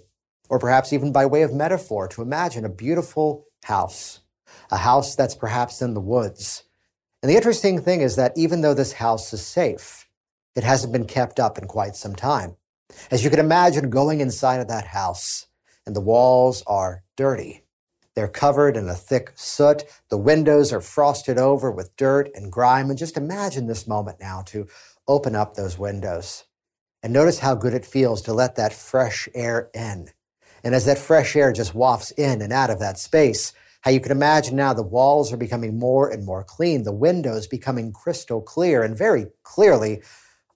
or 0.49 0.59
perhaps 0.59 0.93
even 0.93 1.13
by 1.13 1.27
way 1.27 1.43
of 1.43 1.53
metaphor 1.53 2.09
to 2.09 2.23
imagine 2.23 2.65
a 2.65 2.71
beautiful 2.71 3.47
house, 3.65 4.21
a 4.71 4.77
house 4.77 5.17
that's 5.17 5.35
perhaps 5.35 5.83
in 5.83 5.95
the 5.95 6.01
woods. 6.01 6.65
And 7.23 7.31
the 7.31 7.37
interesting 7.37 7.81
thing 7.81 8.01
is 8.01 8.17
that 8.17 8.33
even 8.37 8.61
though 8.61 8.75
this 8.75 8.95
house 8.95 9.33
is 9.33 9.45
safe, 9.45 10.07
it 10.55 10.65
hasn't 10.65 10.93
been 10.93 11.07
kept 11.07 11.41
up 11.41 11.59
in 11.59 11.67
quite 11.67 11.97
some 11.97 12.15
time. 12.15 12.57
As 13.11 13.25
you 13.25 13.31
can 13.31 13.41
imagine 13.41 13.91
going 13.91 14.21
inside 14.21 14.61
of 14.61 14.69
that 14.69 14.87
house, 14.87 15.47
and 15.85 15.95
the 15.95 16.01
walls 16.01 16.63
are 16.67 17.05
dirty 17.17 17.67
they're 18.17 18.29
covered 18.29 18.79
in 18.79 18.89
a 18.89 18.95
thick 18.95 19.33
soot. 19.37 19.85
The 20.09 20.17
windows 20.17 20.73
are 20.73 20.81
frosted 20.81 21.37
over 21.37 21.71
with 21.71 21.95
dirt 21.97 22.31
and 22.35 22.51
grime. 22.51 22.89
And 22.89 22.99
just 22.99 23.19
imagine 23.19 23.67
this 23.67 23.87
moment 23.87 24.19
now 24.21 24.43
to 24.47 24.67
open 25.07 25.37
up 25.37 25.55
those 25.55 25.79
windows 25.79 26.45
and 27.03 27.13
notice 27.13 27.39
how 27.39 27.55
good 27.55 27.75
it 27.75 27.87
feels 27.87 28.23
to 28.23 28.33
let 28.33 28.57
that 28.57 28.73
fresh 28.73 29.29
air 29.35 29.71
in. 29.75 30.09
And 30.65 30.75
as 30.75 30.87
that 30.87 30.99
fresh 30.99 31.37
air 31.37 31.53
just 31.53 31.75
wafts 31.75 32.11
in 32.13 32.43
and 32.43 32.53
out 32.53 32.71
of 32.71 32.81
that 32.81 32.99
space, 32.99 33.53
how 33.83 33.91
you 33.93 34.01
can 34.01 34.11
imagine 34.11 34.57
now 34.57 34.73
the 34.73 34.83
walls 34.83 35.33
are 35.33 35.37
becoming 35.37 35.79
more 35.79 36.11
and 36.11 36.25
more 36.25 36.43
clean, 36.43 36.83
the 36.83 36.93
windows 36.93 37.47
becoming 37.47 37.93
crystal 37.93 38.41
clear. 38.41 38.83
And 38.83 38.99
very 38.99 39.27
clearly, 39.45 40.03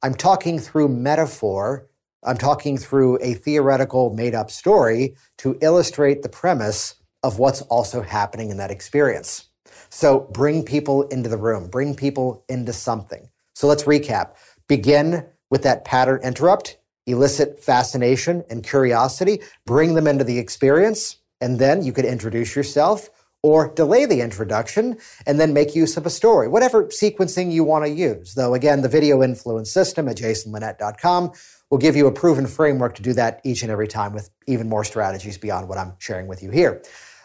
I'm 0.02 0.14
talking 0.14 0.58
through 0.58 0.88
metaphor. 0.88 1.86
I'm 2.24 2.38
talking 2.38 2.76
through 2.76 3.18
a 3.22 3.34
theoretical 3.34 4.12
made 4.12 4.34
up 4.34 4.50
story 4.50 5.14
to 5.38 5.56
illustrate 5.60 6.22
the 6.22 6.28
premise 6.28 6.96
of 7.22 7.38
what's 7.38 7.62
also 7.62 8.02
happening 8.02 8.50
in 8.50 8.56
that 8.56 8.70
experience. 8.70 9.48
So 9.90 10.28
bring 10.32 10.64
people 10.64 11.02
into 11.04 11.28
the 11.28 11.36
room, 11.36 11.68
bring 11.68 11.94
people 11.94 12.44
into 12.48 12.72
something. 12.72 13.28
So 13.54 13.66
let's 13.66 13.84
recap. 13.84 14.34
Begin 14.68 15.26
with 15.50 15.62
that 15.62 15.84
pattern 15.84 16.20
interrupt, 16.22 16.78
elicit 17.06 17.62
fascination 17.62 18.44
and 18.48 18.62
curiosity, 18.62 19.40
bring 19.66 19.94
them 19.94 20.06
into 20.06 20.24
the 20.24 20.38
experience, 20.38 21.16
and 21.40 21.58
then 21.58 21.82
you 21.82 21.92
could 21.92 22.04
introduce 22.04 22.54
yourself 22.54 23.10
or 23.42 23.72
delay 23.74 24.04
the 24.04 24.20
introduction 24.20 24.98
and 25.26 25.40
then 25.40 25.52
make 25.52 25.74
use 25.74 25.96
of 25.96 26.06
a 26.06 26.10
story, 26.10 26.46
whatever 26.46 26.84
sequencing 26.86 27.50
you 27.50 27.64
want 27.64 27.84
to 27.84 27.90
use. 27.90 28.34
Though 28.34 28.54
again, 28.54 28.82
the 28.82 28.88
video 28.88 29.22
influence 29.22 29.72
system 29.72 30.08
at 30.08 30.16
jasonlinett.com 30.16 31.32
will 31.70 31.78
give 31.78 31.96
you 31.96 32.06
a 32.06 32.12
proven 32.12 32.46
framework 32.46 32.94
to 32.96 33.02
do 33.02 33.12
that 33.14 33.40
each 33.44 33.62
and 33.62 33.70
every 33.70 33.88
time 33.88 34.12
with 34.12 34.30
even 34.46 34.68
more 34.68 34.84
strategies 34.84 35.38
beyond 35.38 35.68
what 35.68 35.78
I'm 35.78 35.94
sharing 35.98 36.26
with 36.26 36.42
you 36.42 36.50
here. 36.50 36.82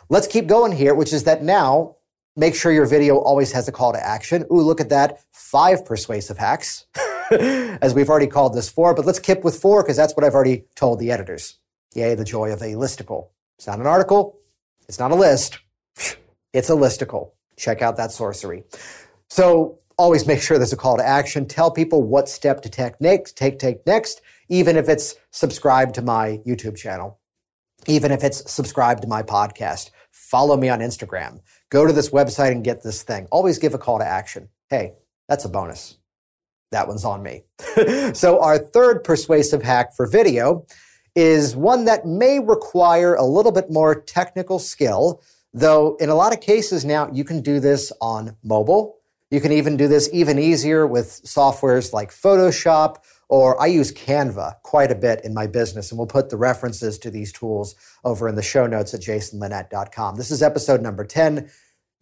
Let's 0.09 0.27
keep 0.27 0.47
going 0.47 0.71
here, 0.71 0.93
which 0.93 1.11
is 1.11 1.23
that 1.23 1.43
now 1.43 1.97
make 2.35 2.55
sure 2.55 2.71
your 2.71 2.85
video 2.85 3.17
always 3.17 3.51
has 3.51 3.67
a 3.67 3.71
call 3.71 3.91
to 3.93 4.05
action. 4.05 4.45
Ooh, 4.51 4.61
look 4.61 4.79
at 4.79 4.89
that. 4.89 5.23
Five 5.31 5.83
persuasive 5.85 6.37
hacks, 6.37 6.85
as 7.81 7.93
we've 7.93 8.09
already 8.09 8.27
called 8.27 8.53
this 8.53 8.69
four, 8.69 8.93
but 8.93 9.05
let's 9.05 9.19
keep 9.19 9.43
with 9.43 9.59
four 9.59 9.83
because 9.83 9.97
that's 9.97 10.15
what 10.15 10.23
I've 10.23 10.35
already 10.35 10.65
told 10.75 10.99
the 10.99 11.11
editors. 11.11 11.59
Yay, 11.93 12.15
the 12.15 12.25
joy 12.25 12.51
of 12.51 12.61
a 12.61 12.73
listicle. 12.73 13.29
It's 13.57 13.67
not 13.67 13.79
an 13.79 13.87
article. 13.87 14.39
It's 14.87 14.99
not 14.99 15.11
a 15.11 15.15
list. 15.15 15.59
It's 16.53 16.69
a 16.69 16.73
listicle. 16.73 17.31
Check 17.57 17.81
out 17.81 17.97
that 17.97 18.13
sorcery. 18.13 18.63
So 19.29 19.79
always 19.97 20.25
make 20.25 20.41
sure 20.41 20.57
there's 20.57 20.71
a 20.71 20.77
call 20.77 20.95
to 20.95 21.05
action. 21.05 21.49
Tell 21.49 21.69
people 21.69 22.01
what 22.01 22.29
step 22.29 22.61
to 22.61 22.69
take 22.69 23.01
next, 23.01 23.35
take, 23.35 23.59
take 23.59 23.85
next, 23.85 24.21
even 24.47 24.77
if 24.77 24.87
it's 24.87 25.15
subscribe 25.31 25.91
to 25.95 26.01
my 26.01 26.39
YouTube 26.47 26.77
channel 26.77 27.19
even 27.87 28.11
if 28.11 28.23
it's 28.23 28.49
subscribe 28.51 29.01
to 29.01 29.07
my 29.07 29.23
podcast, 29.23 29.91
follow 30.11 30.57
me 30.57 30.69
on 30.69 30.79
Instagram, 30.79 31.39
go 31.69 31.85
to 31.85 31.93
this 31.93 32.09
website 32.09 32.51
and 32.51 32.63
get 32.63 32.83
this 32.83 33.03
thing. 33.03 33.27
Always 33.31 33.59
give 33.59 33.73
a 33.73 33.77
call 33.77 33.99
to 33.99 34.05
action. 34.05 34.49
Hey, 34.69 34.93
that's 35.27 35.45
a 35.45 35.49
bonus. 35.49 35.97
That 36.75 36.89
one's 36.89 37.05
on 37.05 37.23
me. 37.23 37.43
so, 38.13 38.41
our 38.41 38.57
third 38.57 39.05
persuasive 39.05 39.63
hack 39.63 39.95
for 39.95 40.05
video 40.05 40.65
is 41.15 41.55
one 41.55 41.85
that 41.85 42.05
may 42.05 42.37
require 42.39 43.15
a 43.15 43.23
little 43.23 43.53
bit 43.53 43.71
more 43.71 44.01
technical 44.01 44.59
skill, 44.59 45.21
though, 45.53 45.95
in 46.01 46.09
a 46.09 46.15
lot 46.15 46.33
of 46.33 46.41
cases 46.41 46.83
now, 46.83 47.09
you 47.13 47.23
can 47.23 47.41
do 47.41 47.61
this 47.61 47.93
on 48.01 48.35
mobile. 48.43 48.97
You 49.31 49.39
can 49.39 49.53
even 49.53 49.77
do 49.77 49.87
this 49.87 50.09
even 50.11 50.37
easier 50.37 50.85
with 50.85 51.21
softwares 51.23 51.93
like 51.93 52.11
Photoshop 52.11 52.97
or 53.29 53.59
I 53.61 53.67
use 53.67 53.93
Canva 53.93 54.61
quite 54.63 54.91
a 54.91 54.95
bit 54.95 55.23
in 55.23 55.33
my 55.33 55.47
business, 55.47 55.91
and 55.91 55.97
we'll 55.97 56.07
put 56.07 56.29
the 56.29 56.37
references 56.37 56.99
to 56.99 57.09
these 57.09 57.31
tools 57.31 57.75
over 58.03 58.27
in 58.27 58.35
the 58.35 58.43
show 58.43 58.67
notes 58.67 58.93
at 58.93 58.99
jasonlinett.com. 58.99 60.17
This 60.17 60.29
is 60.29 60.43
episode 60.43 60.81
number 60.81 61.05
10, 61.05 61.49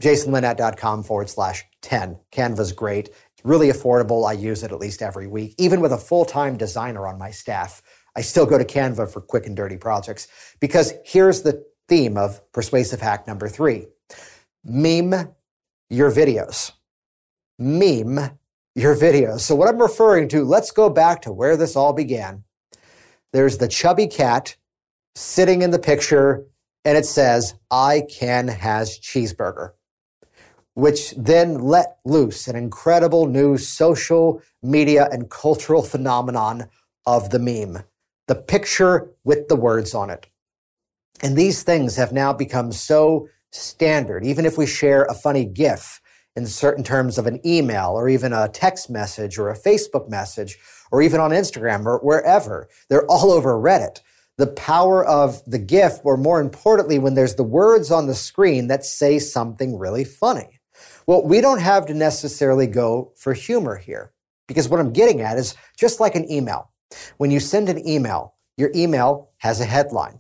jasonlinett.com 0.02 1.04
forward 1.04 1.30
slash 1.30 1.64
10. 1.82 2.18
Canva's 2.32 2.72
great. 2.72 3.10
Really 3.44 3.70
affordable. 3.70 4.28
I 4.28 4.34
use 4.34 4.64
it 4.64 4.72
at 4.72 4.80
least 4.80 5.02
every 5.02 5.28
week. 5.28 5.56
Even 5.58 5.82
with 5.82 5.92
a 5.92 5.98
full 5.98 6.26
time 6.26 6.58
designer 6.58 7.08
on 7.08 7.18
my 7.18 7.32
staff, 7.32 7.82
I 8.16 8.22
still 8.22 8.46
go 8.46 8.58
to 8.58 8.66
Canva 8.66 9.12
for 9.12 9.22
quick 9.22 9.46
and 9.46 9.56
dirty 9.56 9.78
projects 9.78 10.28
because 10.60 10.94
here's 11.06 11.42
the 11.42 11.66
theme 11.90 12.18
of 12.18 12.40
persuasive 12.54 13.02
hack 13.02 13.28
number 13.28 13.50
three 13.50 13.88
meme 14.64 15.14
your 15.90 16.12
videos. 16.12 16.72
Meme 17.60 18.40
your 18.76 18.96
videos. 18.96 19.42
So, 19.42 19.56
what 19.56 19.68
I'm 19.68 19.82
referring 19.82 20.28
to, 20.30 20.44
let's 20.44 20.72
go 20.72 20.90
back 20.90 21.22
to 21.24 21.32
where 21.32 21.56
this 21.56 21.76
all 21.76 21.94
began. 21.94 22.44
There's 23.32 23.58
the 23.58 23.68
chubby 23.68 24.08
cat 24.08 24.56
sitting 25.16 25.62
in 25.62 25.72
the 25.72 25.80
picture, 25.80 26.46
and 26.86 26.98
it 26.98 27.06
says, 27.06 27.56
I 27.70 28.04
can 28.10 28.48
has 28.48 29.00
cheeseburger, 29.00 29.72
which 30.76 31.14
then 31.18 31.60
let 31.60 31.98
loose 32.06 32.48
an 32.48 32.56
incredible 32.56 33.28
new 33.28 33.58
social 33.58 34.42
media 34.62 35.08
and 35.12 35.30
cultural 35.30 35.84
phenomenon 35.84 36.68
of 37.06 37.30
the 37.30 37.40
meme, 37.40 37.84
the 38.28 38.36
picture 38.36 39.12
with 39.24 39.48
the 39.48 39.56
words 39.56 39.94
on 39.94 40.10
it. 40.10 40.28
And 41.22 41.38
these 41.38 41.64
things 41.64 41.96
have 41.96 42.12
now 42.12 42.34
become 42.34 42.72
so 42.72 43.28
standard. 43.52 44.26
Even 44.26 44.46
if 44.46 44.58
we 44.58 44.66
share 44.66 45.04
a 45.04 45.14
funny 45.14 45.46
GIF, 45.46 46.02
in 46.36 46.48
certain 46.48 46.84
terms 46.84 47.18
of 47.18 47.28
an 47.28 47.40
email 47.46 47.92
or 47.92 48.10
even 48.10 48.34
a 48.34 48.50
text 48.50 48.90
message 48.90 49.38
or 49.38 49.50
a 49.50 49.58
Facebook 49.58 50.10
message 50.10 50.58
or 50.92 51.02
even 51.02 51.20
on 51.20 51.32
Instagram 51.32 51.86
or 51.86 52.00
wherever. 52.00 52.68
They're 52.90 53.06
all 53.06 53.32
over 53.32 53.54
Reddit. 53.54 54.00
The 54.38 54.48
power 54.48 55.06
of 55.06 55.44
the 55.46 55.60
GIF, 55.60 56.00
or 56.04 56.18
more 56.18 56.42
importantly, 56.42 56.98
when 56.98 57.14
there's 57.14 57.36
the 57.36 57.44
words 57.44 57.92
on 57.92 58.08
the 58.08 58.16
screen 58.16 58.68
that 58.68 58.84
say 58.84 59.20
something 59.20 59.78
really 59.78 60.04
funny. 60.04 60.53
Well, 61.06 61.24
we 61.24 61.42
don't 61.42 61.62
have 61.62 61.86
to 61.88 61.94
necessarily 61.94 62.68
go 62.68 63.12
for 63.16 63.34
humor 63.34 63.78
here 63.78 64.14
because 64.48 64.70
what 64.70 64.80
I'm 64.80 64.94
getting 64.94 65.22
at 65.22 65.38
is 65.38 65.56
just 65.78 66.00
like 66.00 66.16
an 66.16 66.30
email. 66.32 66.72
When 67.18 67.32
you 67.32 67.40
send 67.40 67.70
an 67.70 67.88
email, 67.88 68.36
your 68.58 68.72
email 68.76 69.32
has 69.38 69.60
a 69.60 69.66
headline. 69.66 70.20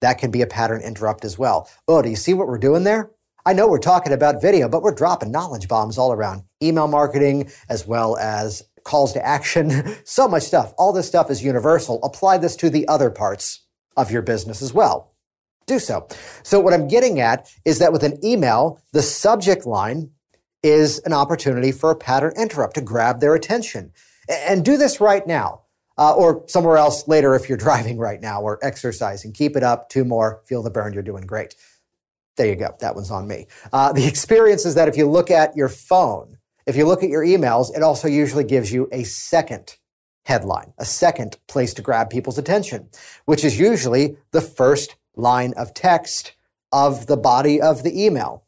That 0.00 0.18
can 0.18 0.30
be 0.30 0.42
a 0.42 0.46
pattern 0.46 0.82
interrupt 0.82 1.24
as 1.24 1.38
well. 1.38 1.68
Oh, 1.88 2.02
do 2.02 2.08
you 2.08 2.16
see 2.16 2.34
what 2.34 2.46
we're 2.46 2.58
doing 2.58 2.84
there? 2.84 3.10
I 3.46 3.52
know 3.52 3.68
we're 3.68 3.78
talking 3.78 4.12
about 4.12 4.40
video, 4.40 4.68
but 4.68 4.82
we're 4.82 4.94
dropping 4.94 5.30
knowledge 5.30 5.68
bombs 5.68 5.98
all 5.98 6.12
around 6.12 6.44
email 6.62 6.88
marketing 6.88 7.50
as 7.68 7.86
well 7.86 8.16
as 8.16 8.62
calls 8.84 9.12
to 9.14 9.26
action. 9.26 9.96
so 10.04 10.28
much 10.28 10.44
stuff. 10.44 10.72
All 10.78 10.92
this 10.92 11.08
stuff 11.08 11.30
is 11.30 11.42
universal. 11.42 12.02
Apply 12.02 12.38
this 12.38 12.56
to 12.56 12.70
the 12.70 12.88
other 12.88 13.10
parts 13.10 13.66
of 13.96 14.10
your 14.10 14.22
business 14.22 14.62
as 14.62 14.72
well. 14.72 15.12
Do 15.66 15.78
so. 15.78 16.06
So 16.42 16.60
what 16.60 16.74
I'm 16.74 16.88
getting 16.88 17.20
at 17.20 17.50
is 17.64 17.78
that 17.78 17.92
with 17.92 18.02
an 18.02 18.18
email, 18.24 18.80
the 18.92 19.02
subject 19.02 19.66
line 19.66 20.10
is 20.64 20.98
an 21.00 21.12
opportunity 21.12 21.70
for 21.70 21.90
a 21.90 21.96
pattern 21.96 22.32
interrupt 22.36 22.74
to 22.74 22.80
grab 22.80 23.20
their 23.20 23.34
attention. 23.34 23.92
And 24.28 24.64
do 24.64 24.78
this 24.78 25.00
right 25.00 25.24
now. 25.26 25.60
Uh, 25.96 26.12
or 26.12 26.42
somewhere 26.48 26.76
else 26.76 27.06
later 27.06 27.36
if 27.36 27.48
you're 27.48 27.58
driving 27.68 27.98
right 27.98 28.20
now 28.20 28.42
or 28.42 28.58
exercising. 28.62 29.32
Keep 29.32 29.56
it 29.56 29.62
up. 29.62 29.88
Two 29.90 30.04
more. 30.04 30.40
Feel 30.44 30.62
the 30.62 30.70
burn. 30.70 30.92
You're 30.92 31.04
doing 31.04 31.24
great. 31.24 31.54
There 32.36 32.48
you 32.48 32.56
go. 32.56 32.74
That 32.80 32.96
one's 32.96 33.12
on 33.12 33.28
me. 33.28 33.46
Uh, 33.72 33.92
the 33.92 34.06
experience 34.06 34.64
is 34.64 34.74
that 34.74 34.88
if 34.88 34.96
you 34.96 35.08
look 35.08 35.30
at 35.30 35.56
your 35.56 35.68
phone, 35.68 36.38
if 36.66 36.74
you 36.74 36.86
look 36.86 37.04
at 37.04 37.10
your 37.10 37.24
emails, 37.24 37.76
it 37.76 37.82
also 37.82 38.08
usually 38.08 38.42
gives 38.42 38.72
you 38.72 38.88
a 38.90 39.04
second 39.04 39.76
headline, 40.24 40.72
a 40.78 40.84
second 40.84 41.36
place 41.46 41.74
to 41.74 41.82
grab 41.82 42.10
people's 42.10 42.38
attention, 42.38 42.88
which 43.26 43.44
is 43.44 43.60
usually 43.60 44.16
the 44.32 44.40
first 44.40 44.96
line 45.14 45.52
of 45.56 45.74
text 45.74 46.32
of 46.72 47.06
the 47.06 47.16
body 47.16 47.60
of 47.60 47.82
the 47.82 48.04
email. 48.04 48.43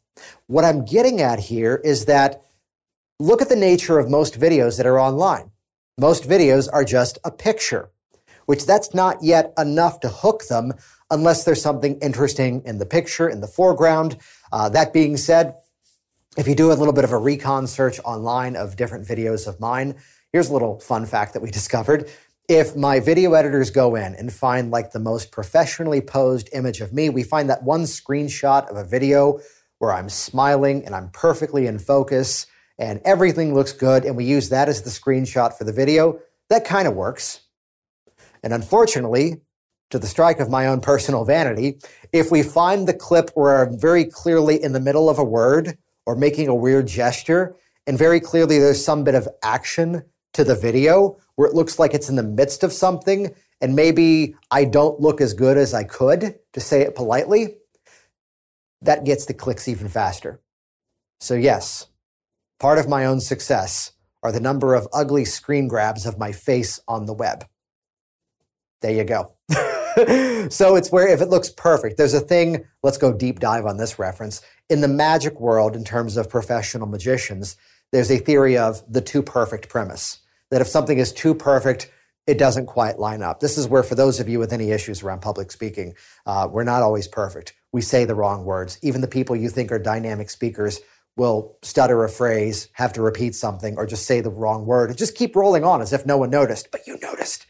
What 0.47 0.65
I'm 0.65 0.85
getting 0.85 1.21
at 1.21 1.39
here 1.39 1.81
is 1.83 2.05
that 2.05 2.41
look 3.19 3.41
at 3.41 3.49
the 3.49 3.55
nature 3.55 3.99
of 3.99 4.09
most 4.09 4.39
videos 4.39 4.77
that 4.77 4.85
are 4.85 4.99
online. 4.99 5.51
Most 5.97 6.23
videos 6.23 6.67
are 6.71 6.83
just 6.83 7.17
a 7.23 7.31
picture 7.31 7.91
which 8.47 8.65
that's 8.65 8.93
not 8.93 9.21
yet 9.21 9.53
enough 9.57 9.99
to 9.99 10.09
hook 10.09 10.47
them 10.47 10.73
unless 11.11 11.43
there's 11.43 11.61
something 11.61 11.99
interesting 11.99 12.63
in 12.65 12.79
the 12.79 12.85
picture, 12.85 13.29
in 13.29 13.41
the 13.41 13.47
foreground. 13.47 14.17
Uh, 14.51 14.67
that 14.69 14.91
being 14.91 15.15
said, 15.15 15.53
if 16.37 16.47
you 16.47 16.55
do 16.55 16.71
a 16.71 16.73
little 16.73 16.93
bit 16.93 17.03
of 17.03 17.11
a 17.11 17.17
recon 17.17 17.67
search 17.67 17.99
online 17.99 18.55
of 18.55 18.75
different 18.75 19.05
videos 19.05 19.47
of 19.47 19.59
mine, 19.59 19.95
here's 20.31 20.49
a 20.49 20.53
little 20.53 20.79
fun 20.79 21.05
fact 21.05 21.33
that 21.33 21.41
we 21.41 21.51
discovered. 21.59 22.09
If 22.49 22.77
my 22.77 23.01
video 23.01 23.33
editors 23.33 23.69
go 23.69 23.95
in 23.95 24.15
and 24.15 24.31
find 24.31 24.71
like 24.71 24.91
the 24.91 24.99
most 24.99 25.31
professionally 25.31 25.99
posed 25.99 26.49
image 26.53 26.79
of 26.79 26.93
me, 26.93 27.09
we 27.09 27.23
find 27.23 27.49
that 27.49 27.63
one 27.63 27.83
screenshot 27.83 28.69
of 28.69 28.77
a 28.77 28.85
video 28.85 29.41
where 29.79 29.93
I'm 29.93 30.09
smiling 30.09 30.85
and 30.85 30.95
I'm 30.95 31.09
perfectly 31.09 31.67
in 31.67 31.79
focus 31.79 32.47
and 32.79 33.01
everything 33.05 33.53
looks 33.53 33.73
good, 33.73 34.05
and 34.05 34.15
we 34.15 34.25
use 34.25 34.49
that 34.49 34.69
as 34.69 34.83
the 34.83 34.89
screenshot 34.89 35.57
for 35.57 35.63
the 35.63 35.73
video, 35.73 36.19
that 36.49 36.63
kind 36.63 36.87
of 36.87 36.93
works. 36.93 37.41
And 38.43 38.53
unfortunately, 38.53 39.41
to 39.89 39.97
the 39.97 40.07
strike 40.07 40.39
of 40.39 40.49
my 40.49 40.67
own 40.67 40.81
personal 40.81 41.25
vanity, 41.25 41.79
if 42.11 42.29
we 42.29 42.43
find 42.43 42.87
the 42.87 42.93
clip 42.93 43.31
where 43.33 43.63
I'm 43.63 43.79
very 43.79 44.05
clearly 44.05 44.61
in 44.61 44.73
the 44.73 44.79
middle 44.79 45.09
of 45.09 45.17
a 45.17 45.23
word 45.23 45.77
or 46.05 46.15
making 46.15 46.49
a 46.49 46.55
weird 46.55 46.87
gesture, 46.87 47.55
and 47.87 47.97
very 47.97 48.19
clearly 48.19 48.59
there's 48.59 48.83
some 48.83 49.03
bit 49.03 49.15
of 49.15 49.27
action 49.43 50.03
to 50.33 50.43
the 50.43 50.55
video 50.55 51.17
where 51.35 51.49
it 51.49 51.55
looks 51.55 51.79
like 51.79 51.93
it's 51.93 52.09
in 52.09 52.15
the 52.15 52.23
midst 52.23 52.63
of 52.63 52.73
something, 52.73 53.33
and 53.59 53.75
maybe 53.75 54.35
I 54.51 54.65
don't 54.65 54.99
look 54.99 55.19
as 55.19 55.33
good 55.33 55.57
as 55.57 55.73
I 55.73 55.83
could, 55.83 56.35
to 56.53 56.59
say 56.59 56.81
it 56.81 56.95
politely, 56.95 57.57
that 58.81 59.05
gets 59.05 59.25
the 59.25 59.33
clicks 59.33 59.67
even 59.67 59.87
faster. 59.87 60.41
So, 61.19 61.33
yes, 61.33 61.87
part 62.59 62.77
of 62.77 62.87
my 62.87 63.05
own 63.05 63.19
success 63.19 63.91
are 64.23 64.31
the 64.31 64.39
number 64.39 64.75
of 64.75 64.87
ugly 64.93 65.25
screen 65.25 65.67
grabs 65.67 66.05
of 66.05 66.17
my 66.17 66.31
face 66.31 66.79
on 66.87 67.05
the 67.05 67.13
web. 67.13 67.45
There 68.81 68.93
you 68.93 69.03
go. 69.03 69.33
so 70.49 70.75
it's 70.75 70.91
where 70.91 71.07
if 71.07 71.21
it 71.21 71.29
looks 71.29 71.49
perfect, 71.49 71.97
there's 71.97 72.13
a 72.13 72.19
thing, 72.19 72.65
let's 72.83 72.97
go 72.97 73.11
deep 73.11 73.39
dive 73.39 73.65
on 73.65 73.77
this 73.77 73.97
reference. 73.97 74.41
In 74.69 74.81
the 74.81 74.87
magic 74.87 75.39
world, 75.39 75.75
in 75.75 75.83
terms 75.83 76.17
of 76.17 76.29
professional 76.29 76.87
magicians, 76.87 77.57
there's 77.91 78.11
a 78.11 78.17
theory 78.17 78.57
of 78.57 78.83
the 78.91 79.01
too 79.01 79.23
perfect 79.23 79.69
premise. 79.69 80.19
That 80.51 80.61
if 80.61 80.67
something 80.67 80.97
is 80.97 81.11
too 81.11 81.33
perfect, 81.33 81.91
it 82.27 82.37
doesn't 82.37 82.67
quite 82.67 82.99
line 82.99 83.23
up. 83.23 83.39
This 83.39 83.57
is 83.57 83.67
where, 83.67 83.83
for 83.83 83.95
those 83.95 84.19
of 84.19 84.29
you 84.29 84.37
with 84.37 84.53
any 84.53 84.71
issues 84.71 85.01
around 85.01 85.21
public 85.21 85.51
speaking, 85.51 85.95
uh, 86.25 86.47
we're 86.51 86.63
not 86.63 86.83
always 86.83 87.07
perfect. 87.07 87.53
We 87.77 87.83
say 87.83 88.05
the 88.05 88.15
wrong 88.15 88.43
words. 88.43 88.79
Even 88.81 89.01
the 89.01 89.07
people 89.07 89.35
you 89.35 89.49
think 89.49 89.71
are 89.71 89.77
dynamic 89.77 90.31
speakers 90.31 90.79
will 91.15 91.59
stutter 91.61 92.03
a 92.03 92.09
phrase, 92.09 92.69
have 92.73 92.91
to 92.93 93.03
repeat 93.03 93.35
something, 93.35 93.77
or 93.77 93.85
just 93.85 94.07
say 94.07 94.19
the 94.19 94.31
wrong 94.31 94.65
word, 94.65 94.89
and 94.89 94.97
just 94.97 95.13
keep 95.13 95.35
rolling 95.35 95.63
on 95.63 95.79
as 95.79 95.93
if 95.93 96.03
no 96.03 96.17
one 96.17 96.31
noticed. 96.31 96.71
But 96.71 96.87
you 96.87 96.97
noticed. 97.03 97.45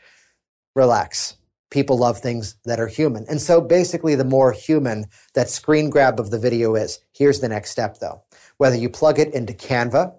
Relax. 0.75 1.37
People 1.69 1.97
love 1.97 2.19
things 2.19 2.55
that 2.65 2.77
are 2.77 2.87
human. 2.87 3.25
And 3.29 3.41
so 3.41 3.61
basically, 3.61 4.15
the 4.15 4.25
more 4.25 4.51
human 4.51 5.05
that 5.33 5.49
screen 5.49 5.89
grab 5.89 6.19
of 6.19 6.29
the 6.29 6.39
video 6.39 6.75
is, 6.75 6.99
here's 7.13 7.39
the 7.39 7.47
next 7.47 7.71
step 7.71 7.99
though. 7.99 8.21
Whether 8.57 8.75
you 8.75 8.89
plug 8.89 9.19
it 9.19 9.33
into 9.33 9.53
Canva, 9.53 10.13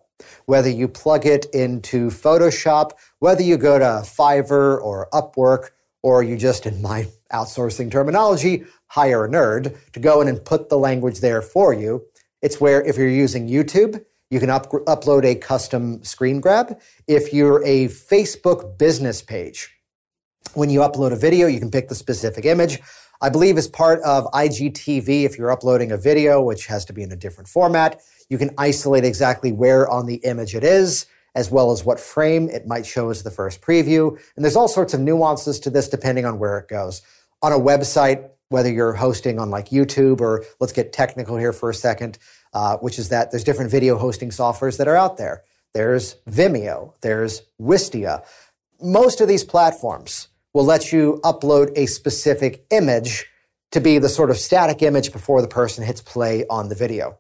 whether 0.47 0.71
you 0.71 0.89
plug 0.89 1.27
it 1.27 1.45
into 1.53 2.09
Photoshop, 2.09 2.93
whether 3.19 3.43
you 3.43 3.59
go 3.59 3.79
to 3.79 4.09
Fiverr 4.09 4.81
or 4.81 5.11
Upwork, 5.13 5.73
or 6.03 6.23
you 6.23 6.37
just, 6.37 6.67
in 6.67 6.81
my 6.81 7.09
outsourcing 7.33 7.91
terminology, 7.91 8.65
hire 8.87 9.25
a 9.25 9.29
nerd 9.29 9.77
to 9.93 10.01
go 10.01 10.21
in 10.21 10.29
and 10.29 10.45
put 10.45 10.69
the 10.69 10.79
language 10.79 11.21
there 11.21 11.43
for 11.43 11.73
you. 11.73 12.05
It's 12.43 12.61
where 12.61 12.83
if 12.83 12.97
you're 12.97 13.09
using 13.09 13.49
YouTube, 13.49 14.05
you 14.31 14.41
can 14.41 14.51
up- 14.51 14.71
upload 14.71 15.25
a 15.25 15.35
custom 15.35 16.03
screen 16.05 16.41
grab. 16.41 16.79
If 17.07 17.33
you're 17.33 17.65
a 17.65 17.87
Facebook 17.87 18.79
business 18.79 19.23
page, 19.23 19.71
when 20.55 20.71
you 20.71 20.81
upload 20.81 21.13
a 21.13 21.17
video, 21.17 21.47
you 21.47 21.59
can 21.59 21.71
pick 21.71 21.89
the 21.89 21.95
specific 21.95 22.45
image. 22.45 22.81
I 23.21 23.31
believe 23.31 23.59
as 23.59 23.67
part 23.67 24.01
of 24.03 24.27
IGTV, 24.33 25.25
if 25.25 25.37
you're 25.37 25.51
uploading 25.51 25.91
a 25.91 25.97
video, 25.97 26.41
which 26.41 26.67
has 26.67 26.85
to 26.85 26.93
be 26.93 27.03
in 27.03 27.11
a 27.11 27.17
different 27.17 27.49
format, 27.49 28.01
you 28.29 28.39
can 28.39 28.51
isolate 28.59 29.05
exactly 29.05 29.51
where 29.51 29.89
on 29.89 30.07
the 30.07 30.17
image 30.17 30.55
it 30.55 30.63
is, 30.63 31.07
as 31.35 31.51
well 31.51 31.71
as 31.71 31.85
what 31.85 32.01
frame 32.01 32.49
it 32.49 32.67
might 32.67 32.87
show 32.87 33.11
as 33.11 33.23
the 33.23 33.31
first 33.31 33.61
preview. 33.61 34.19
And 34.37 34.45
there's 34.45 34.57
all 34.57 34.69
sorts 34.69 34.95
of 34.95 35.01
nuances 35.01 35.61
to 35.61 35.71
this 35.71 35.89
depending 35.89 36.25
on 36.25 36.39
where 36.39 36.59
it 36.59 36.69
goes. 36.69 37.03
On 37.43 37.53
a 37.53 37.59
website, 37.59 38.29
whether 38.49 38.71
you're 38.71 38.95
hosting 38.95 39.39
on 39.39 39.51
like 39.51 39.69
YouTube 39.69 40.21
or 40.21 40.45
let's 40.61 40.73
get 40.73 40.93
technical 40.93 41.37
here 41.37 41.53
for 41.53 41.71
a 41.71 41.75
second, 41.75 42.19
uh, 42.53 42.77
which 42.79 42.99
is 42.99 43.11
that 43.11 43.31
there's 43.31 43.45
different 43.45 43.71
video 43.71 43.99
hosting 43.99 44.31
softwares 44.31 44.79
that 44.79 44.89
are 44.89 44.97
out 44.97 45.17
there. 45.17 45.43
There's 45.75 46.17
Vimeo, 46.29 46.95
there's 47.03 47.43
Wistia. 47.61 48.25
Most 48.81 49.21
of 49.21 49.29
these 49.29 49.45
platforms 49.45 50.29
will 50.55 50.65
let 50.65 50.93
you 50.93 51.21
upload 51.25 51.77
a 51.77 51.87
specific 51.87 52.65
image 52.71 53.27
to 53.71 53.81
be 53.81 53.99
the 53.99 54.09
sort 54.09 54.31
of 54.31 54.39
static 54.39 54.83
image 54.83 55.13
before 55.13 55.43
the 55.43 55.49
person 55.49 55.85
hits 55.85 56.01
play 56.01 56.47
on 56.49 56.69
the 56.69 56.75
video. 56.75 57.19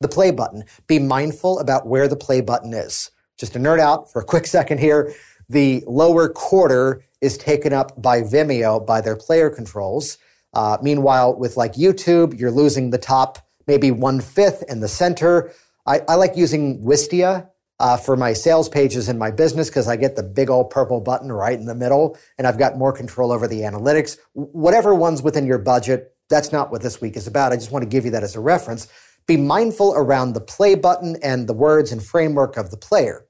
The 0.00 0.08
play 0.08 0.30
button. 0.30 0.64
Be 0.86 0.98
mindful 0.98 1.60
about 1.60 1.86
where 1.86 2.08
the 2.08 2.16
play 2.16 2.40
button 2.40 2.72
is. 2.74 3.10
Just 3.38 3.52
to 3.54 3.58
nerd 3.58 3.80
out 3.80 4.10
for 4.10 4.20
a 4.20 4.24
quick 4.24 4.46
second 4.46 4.78
here, 4.78 5.14
the 5.48 5.82
lower 5.86 6.28
quarter 6.28 7.04
is 7.20 7.38
taken 7.38 7.72
up 7.72 8.00
by 8.00 8.20
Vimeo 8.20 8.84
by 8.84 9.00
their 9.00 9.16
player 9.16 9.50
controls. 9.50 10.18
Uh, 10.54 10.76
meanwhile, 10.82 11.34
with 11.38 11.56
like 11.56 11.74
YouTube, 11.74 12.38
you're 12.38 12.50
losing 12.50 12.90
the 12.90 12.98
top 12.98 13.38
maybe 13.66 13.90
one 13.90 14.20
fifth 14.20 14.64
in 14.68 14.80
the 14.80 14.88
center. 14.88 15.52
I, 15.86 16.00
I 16.08 16.14
like 16.14 16.36
using 16.36 16.82
Wistia 16.82 17.48
uh, 17.80 17.96
for 17.96 18.16
my 18.16 18.32
sales 18.32 18.68
pages 18.68 19.08
in 19.08 19.18
my 19.18 19.30
business 19.30 19.68
because 19.68 19.88
I 19.88 19.96
get 19.96 20.16
the 20.16 20.22
big 20.22 20.50
old 20.50 20.70
purple 20.70 21.00
button 21.00 21.30
right 21.30 21.58
in 21.58 21.66
the 21.66 21.74
middle 21.74 22.18
and 22.38 22.46
I've 22.46 22.58
got 22.58 22.76
more 22.76 22.92
control 22.92 23.30
over 23.30 23.46
the 23.46 23.60
analytics. 23.60 24.18
Whatever 24.32 24.94
one's 24.94 25.22
within 25.22 25.46
your 25.46 25.58
budget, 25.58 26.14
that's 26.28 26.50
not 26.50 26.70
what 26.70 26.82
this 26.82 27.00
week 27.00 27.16
is 27.16 27.26
about. 27.26 27.52
I 27.52 27.56
just 27.56 27.70
want 27.70 27.84
to 27.84 27.88
give 27.88 28.04
you 28.04 28.10
that 28.12 28.22
as 28.22 28.34
a 28.34 28.40
reference. 28.40 28.88
Be 29.26 29.36
mindful 29.36 29.92
around 29.94 30.32
the 30.32 30.40
play 30.40 30.74
button 30.74 31.16
and 31.22 31.46
the 31.46 31.52
words 31.52 31.92
and 31.92 32.02
framework 32.02 32.56
of 32.56 32.70
the 32.70 32.76
player 32.76 33.26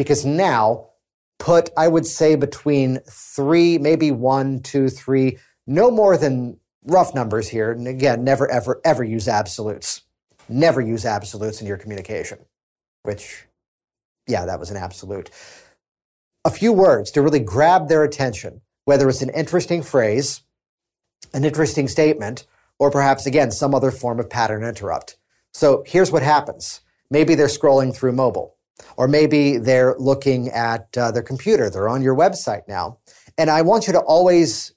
because 0.00 0.24
now 0.24 0.86
put, 1.38 1.68
I 1.76 1.86
would 1.86 2.06
say, 2.06 2.34
between 2.34 3.00
three, 3.06 3.76
maybe 3.76 4.10
one, 4.10 4.60
two, 4.60 4.88
three, 4.88 5.36
no 5.66 5.90
more 5.90 6.16
than 6.16 6.58
rough 6.86 7.14
numbers 7.14 7.50
here. 7.50 7.70
And 7.70 7.86
again, 7.86 8.24
never, 8.24 8.50
ever, 8.50 8.80
ever 8.82 9.04
use 9.04 9.28
absolutes. 9.28 10.00
Never 10.48 10.80
use 10.80 11.04
absolutes 11.04 11.60
in 11.60 11.66
your 11.66 11.76
communication, 11.76 12.38
which, 13.02 13.44
yeah, 14.26 14.46
that 14.46 14.58
was 14.58 14.70
an 14.70 14.78
absolute. 14.78 15.28
A 16.46 16.50
few 16.50 16.72
words 16.72 17.10
to 17.10 17.20
really 17.20 17.38
grab 17.38 17.90
their 17.90 18.02
attention, 18.02 18.62
whether 18.86 19.06
it's 19.06 19.20
an 19.20 19.28
interesting 19.28 19.82
phrase, 19.82 20.40
an 21.34 21.44
interesting 21.44 21.88
statement, 21.88 22.46
or 22.78 22.90
perhaps, 22.90 23.26
again, 23.26 23.50
some 23.50 23.74
other 23.74 23.90
form 23.90 24.18
of 24.18 24.30
pattern 24.30 24.64
interrupt. 24.64 25.18
So 25.52 25.84
here's 25.86 26.10
what 26.10 26.22
happens. 26.22 26.80
Maybe 27.10 27.34
they're 27.34 27.48
scrolling 27.48 27.94
through 27.94 28.12
mobile, 28.12 28.56
or 28.96 29.08
maybe 29.08 29.58
they're 29.58 29.94
looking 29.98 30.48
at 30.48 30.96
uh, 30.96 31.10
their 31.10 31.22
computer. 31.22 31.70
They're 31.70 31.88
on 31.88 32.02
your 32.02 32.16
website 32.16 32.62
now. 32.68 32.98
And 33.38 33.50
I 33.50 33.62
want 33.62 33.86
you 33.86 33.92
to 33.92 34.00
always 34.00 34.72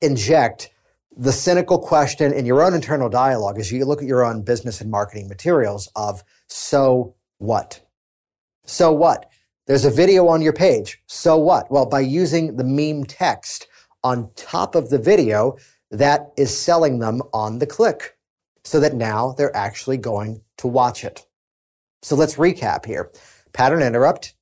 inject 0.00 0.70
the 1.16 1.32
cynical 1.32 1.78
question 1.78 2.32
in 2.32 2.46
your 2.46 2.62
own 2.62 2.74
internal 2.74 3.08
dialogue 3.08 3.58
as 3.58 3.70
you 3.70 3.84
look 3.84 4.00
at 4.00 4.08
your 4.08 4.24
own 4.24 4.42
business 4.42 4.80
and 4.80 4.90
marketing 4.90 5.28
materials 5.28 5.90
of 5.94 6.22
so 6.48 7.14
what? 7.38 7.80
So 8.64 8.92
what? 8.92 9.30
There's 9.66 9.84
a 9.84 9.90
video 9.90 10.28
on 10.28 10.42
your 10.42 10.52
page. 10.52 11.02
So 11.06 11.36
what? 11.36 11.70
Well, 11.70 11.86
by 11.86 12.00
using 12.00 12.56
the 12.56 12.64
meme 12.64 13.04
text 13.04 13.66
on 14.02 14.30
top 14.34 14.74
of 14.74 14.90
the 14.90 14.98
video, 14.98 15.56
that 15.90 16.32
is 16.36 16.56
selling 16.56 16.98
them 16.98 17.22
on 17.32 17.58
the 17.58 17.66
click 17.66 18.16
so 18.64 18.80
that 18.80 18.94
now 18.94 19.32
they're 19.32 19.54
actually 19.56 19.98
going 19.98 20.40
to 20.56 20.66
watch 20.66 21.04
it. 21.04 21.26
So 22.00 22.16
let's 22.16 22.36
recap 22.36 22.86
here. 22.86 23.10
Pattern 23.52 23.82
interrupt, 23.82 24.34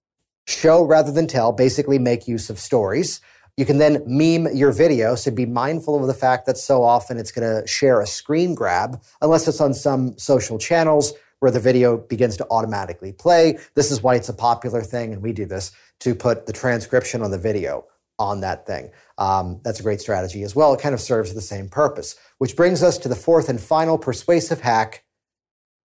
show 0.47 0.83
rather 0.85 1.13
than 1.13 1.27
tell, 1.27 1.53
basically 1.53 1.99
make 1.99 2.29
use 2.29 2.51
of 2.51 2.59
stories. 2.59 3.21
You 3.57 3.67
can 3.67 3.79
then 3.79 4.03
meme 4.07 4.55
your 4.55 4.73
video, 4.73 5.15
so 5.15 5.31
be 5.31 5.47
mindful 5.47 6.01
of 6.01 6.07
the 6.07 6.15
fact 6.15 6.47
that 6.47 6.57
so 6.57 6.83
often 6.83 7.19
it's 7.19 7.33
going 7.33 7.47
to 7.47 7.67
share 7.67 8.01
a 8.01 8.07
screen 8.07 8.55
grab, 8.55 9.03
unless 9.21 9.47
it's 9.47 9.61
on 9.61 9.75
some 9.75 10.17
social 10.19 10.59
channels 10.59 11.13
where 11.41 11.51
the 11.51 11.61
video 11.61 11.97
begins 11.97 12.37
to 12.37 12.47
automatically 12.51 13.13
play. 13.13 13.59
This 13.75 13.91
is 13.91 14.03
why 14.03 14.15
it's 14.15 14.29
a 14.29 14.35
popular 14.35 14.83
thing, 14.83 15.13
and 15.13 15.23
we 15.23 15.33
do 15.33 15.47
this 15.47 15.73
to 16.01 16.15
put 16.15 16.47
the 16.47 16.53
transcription 16.53 17.23
on 17.23 17.31
the 17.31 17.39
video 17.39 17.87
on 18.19 18.41
that 18.41 18.67
thing. 18.67 18.91
Um, 19.19 19.61
that's 19.65 19.81
a 19.81 19.83
great 19.83 20.01
strategy 20.01 20.43
as 20.43 20.55
well. 20.55 20.73
It 20.75 20.81
kind 20.81 20.95
of 20.95 21.01
serves 21.01 21.35
the 21.35 21.41
same 21.41 21.69
purpose, 21.69 22.17
which 22.39 22.57
brings 22.57 22.83
us 22.83 22.99
to 22.99 23.09
the 23.09 23.17
fourth 23.17 23.49
and 23.49 23.61
final 23.61 23.99
persuasive 23.99 24.61
hack 24.61 25.05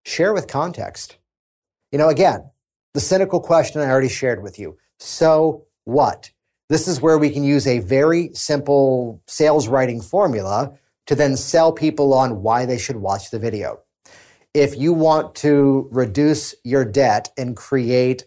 share 0.04 0.34
with 0.34 0.48
context. 0.48 1.18
You 1.92 1.98
know, 1.98 2.10
again, 2.10 2.52
the 2.96 3.02
cynical 3.02 3.42
question 3.42 3.82
I 3.82 3.90
already 3.90 4.10
shared 4.10 4.42
with 4.42 4.58
you. 4.58 4.78
So 5.00 5.66
what? 5.84 6.32
This 6.70 6.88
is 6.88 7.02
where 7.02 7.18
we 7.18 7.30
can 7.30 7.44
use 7.44 7.68
a 7.68 7.80
very 7.80 8.32
simple 8.34 9.22
sales 9.28 9.68
writing 9.68 10.02
formula 10.02 10.80
to 11.08 11.14
then 11.14 11.36
sell 11.36 11.74
people 11.74 12.14
on 12.14 12.42
why 12.42 12.66
they 12.66 12.78
should 12.78 12.96
watch 12.96 13.30
the 13.30 13.38
video. 13.38 13.82
If 14.54 14.78
you 14.78 14.94
want 14.94 15.36
to 15.36 15.90
reduce 15.92 16.56
your 16.64 16.86
debt 16.86 17.28
and 17.38 17.58
create 17.58 18.24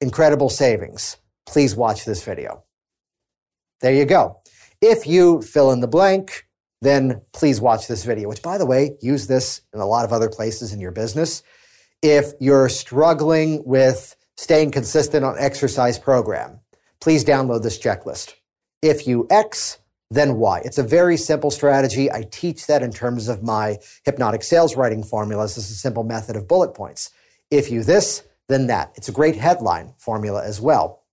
incredible 0.00 0.48
savings, 0.48 1.18
please 1.44 1.76
watch 1.76 2.06
this 2.06 2.24
video. 2.24 2.64
There 3.82 3.92
you 3.92 4.06
go. 4.06 4.40
If 4.80 5.06
you 5.06 5.42
fill 5.42 5.70
in 5.70 5.80
the 5.80 5.86
blank, 5.86 6.48
then 6.80 7.20
please 7.34 7.60
watch 7.60 7.88
this 7.88 8.04
video, 8.04 8.30
which 8.30 8.42
by 8.42 8.56
the 8.56 8.66
way, 8.66 8.96
use 9.02 9.26
this 9.26 9.60
in 9.74 9.80
a 9.80 9.86
lot 9.86 10.06
of 10.06 10.14
other 10.14 10.30
places 10.30 10.72
in 10.72 10.80
your 10.80 10.92
business. 10.92 11.42
If 12.02 12.32
you're 12.40 12.68
struggling 12.68 13.62
with 13.64 14.16
staying 14.36 14.72
consistent 14.72 15.24
on 15.24 15.36
exercise 15.38 16.00
program, 16.00 16.58
please 17.00 17.24
download 17.24 17.62
this 17.62 17.78
checklist. 17.78 18.34
If 18.82 19.06
you 19.06 19.28
X, 19.30 19.78
then 20.10 20.36
Y. 20.36 20.62
It's 20.64 20.78
a 20.78 20.82
very 20.82 21.16
simple 21.16 21.52
strategy. 21.52 22.10
I 22.10 22.24
teach 22.30 22.66
that 22.66 22.82
in 22.82 22.92
terms 22.92 23.28
of 23.28 23.44
my 23.44 23.78
hypnotic 24.04 24.42
sales 24.42 24.76
writing 24.76 25.04
formulas. 25.04 25.56
Is 25.56 25.70
a 25.70 25.74
simple 25.74 26.02
method 26.02 26.34
of 26.34 26.48
bullet 26.48 26.74
points. 26.74 27.10
If 27.52 27.70
you 27.70 27.84
this, 27.84 28.24
then 28.48 28.66
that. 28.66 28.92
It's 28.96 29.08
a 29.08 29.12
great 29.12 29.36
headline 29.36 29.94
formula 29.96 30.44
as 30.44 30.60
well. 30.60 31.04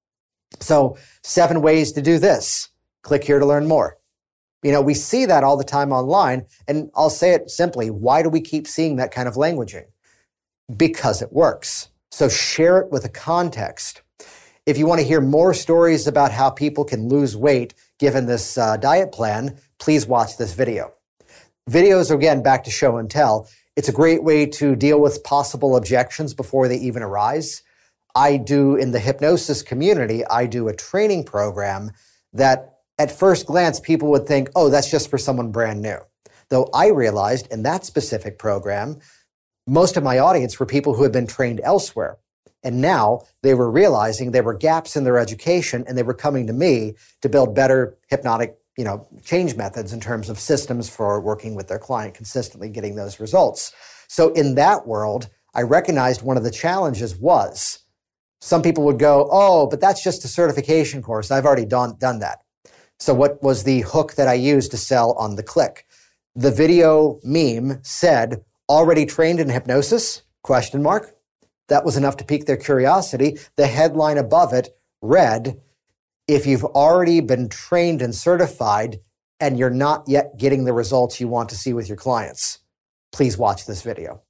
So 0.60 0.98
seven 1.24 1.62
ways 1.62 1.92
to 1.94 2.02
do 2.02 2.18
this. 2.18 2.70
Click 3.04 3.24
here 3.24 3.38
to 3.38 3.46
learn 3.46 3.68
more. 3.68 4.00
You 4.64 4.72
know, 4.72 4.82
we 4.82 4.96
see 4.96 5.26
that 5.28 5.44
all 5.44 5.56
the 5.56 5.64
time 5.64 5.92
online. 5.92 6.48
And 6.68 6.90
I'll 6.96 7.12
say 7.12 7.34
it 7.34 7.52
simply. 7.52 7.92
Why 7.92 8.24
do 8.24 8.30
we 8.30 8.42
keep 8.42 8.68
seeing 8.68 8.96
that 8.96 9.12
kind 9.12 9.28
of 9.28 9.36
languaging? 9.36 9.86
Because 10.76 11.22
it 11.22 11.34
works. 11.34 11.90
So 12.12 12.30
share 12.30 12.80
it 12.80 12.92
with 12.92 13.06
a 13.06 13.10
context. 13.10 14.02
If 14.66 14.78
you 14.78 14.86
want 14.86 15.02
to 15.02 15.08
hear 15.08 15.22
more 15.22 15.54
stories 15.54 16.06
about 16.06 16.32
how 16.32 16.50
people 16.50 16.86
can 16.86 17.08
lose 17.08 17.36
weight 17.36 17.74
given 17.98 18.26
this 18.26 18.58
uh, 18.58 18.78
diet 18.78 19.12
plan, 19.12 19.58
please 19.80 20.06
watch 20.06 20.38
this 20.38 20.54
video. 20.54 20.94
Videos, 21.70 22.14
again, 22.14 22.44
back 22.44 22.64
to 22.64 22.72
show 22.72 22.98
and 22.98 23.10
tell. 23.10 23.48
It's 23.76 23.90
a 23.90 23.94
great 23.94 24.24
way 24.24 24.46
to 24.46 24.76
deal 24.76 25.00
with 25.00 25.24
possible 25.24 25.76
objections 25.76 26.34
before 26.34 26.68
they 26.68 26.78
even 26.78 27.02
arise. 27.02 27.64
I 28.16 28.38
do 28.38 28.76
in 28.76 28.92
the 28.92 29.00
hypnosis 29.00 29.62
community, 29.62 30.26
I 30.26 30.46
do 30.48 30.68
a 30.68 30.76
training 30.76 31.24
program 31.24 31.92
that 32.34 32.80
at 32.98 33.12
first 33.12 33.46
glance 33.46 33.80
people 33.80 34.10
would 34.10 34.28
think, 34.28 34.50
oh, 34.56 34.70
that's 34.70 34.92
just 34.92 35.10
for 35.10 35.18
someone 35.18 35.52
brand 35.52 35.82
new. 35.82 36.00
Though 36.50 36.70
I 36.74 36.88
realized 36.88 37.48
in 37.52 37.64
that 37.64 37.86
specific 37.86 38.38
program, 38.38 39.00
most 39.70 39.98
of 39.98 40.04
my 40.04 40.20
audience 40.20 40.60
were 40.60 40.66
people 40.66 40.96
who 40.96 41.04
had 41.04 41.12
been 41.12 41.28
trained 41.28 41.62
elsewhere. 41.64 42.18
And 42.64 42.82
now 42.82 43.22
they 43.42 43.54
were 43.54 43.72
realizing 43.72 44.32
there 44.32 44.44
were 44.44 44.54
gaps 44.54 44.98
in 44.98 45.04
their 45.04 45.18
education 45.18 45.86
and 45.88 45.98
they 45.98 46.04
were 46.04 46.14
coming 46.14 46.48
to 46.48 46.54
me 46.54 46.96
to 47.22 47.30
build 47.30 47.56
better 47.56 47.98
hypnotic, 48.10 48.58
you 48.78 48.84
know, 48.84 49.08
change 49.24 49.56
methods 49.56 49.94
in 49.94 50.02
terms 50.02 50.30
of 50.30 50.40
systems 50.40 50.90
for 50.90 51.22
working 51.22 51.56
with 51.56 51.68
their 51.68 51.80
client, 51.80 52.16
consistently 52.16 52.68
getting 52.68 52.96
those 52.96 53.20
results. 53.20 53.74
So 54.08 54.34
in 54.34 54.56
that 54.56 54.88
world, 54.88 55.30
I 55.54 55.62
recognized 55.62 56.22
one 56.22 56.36
of 56.36 56.44
the 56.44 56.52
challenges 56.52 57.16
was 57.16 57.80
some 58.42 58.62
people 58.62 58.84
would 58.86 59.00
go, 59.00 59.30
Oh, 59.32 59.68
but 59.68 59.80
that's 59.80 60.04
just 60.04 60.26
a 60.26 60.28
certification 60.28 61.02
course. 61.02 61.32
I've 61.32 61.46
already 61.46 61.66
done, 61.66 61.96
done 61.98 62.20
that. 62.20 62.40
So 63.00 63.14
what 63.14 63.42
was 63.42 63.64
the 63.64 63.82
hook 63.82 64.16
that 64.16 64.28
I 64.28 64.34
used 64.34 64.72
to 64.72 64.78
sell 64.78 65.14
on 65.14 65.36
the 65.36 65.44
click? 65.44 65.86
The 66.36 66.52
video 66.52 67.20
meme 67.24 67.80
said, 67.84 68.44
already 68.70 69.06
trained 69.06 69.40
in 69.40 69.50
hypnosis? 69.50 70.22
Question 70.44 70.82
mark. 70.84 71.16
That 71.68 71.84
was 71.84 71.98
enough 71.98 72.18
to 72.18 72.26
pique 72.26 72.46
their 72.46 72.58
curiosity. 72.58 73.38
The 73.58 73.68
headline 73.68 74.18
above 74.18 74.54
it 74.54 74.70
read, 75.02 75.60
if 76.28 76.46
you've 76.46 76.66
already 76.66 77.20
been 77.22 77.50
trained 77.50 78.02
and 78.02 78.14
certified 78.14 79.00
and 79.40 79.58
you're 79.58 79.70
not 79.70 80.04
yet 80.08 80.38
getting 80.38 80.66
the 80.66 80.74
results 80.74 81.20
you 81.20 81.28
want 81.28 81.50
to 81.50 81.56
see 81.56 81.74
with 81.74 81.88
your 81.88 81.98
clients, 81.98 82.60
please 83.12 83.38
watch 83.38 83.66
this 83.66 83.82
video. 83.82 84.22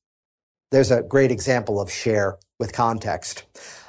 There's 0.71 0.91
a 0.91 1.01
great 1.01 1.31
example 1.31 1.81
of 1.81 1.91
share 1.91 2.37
with 2.59 2.73
context. 2.73 3.43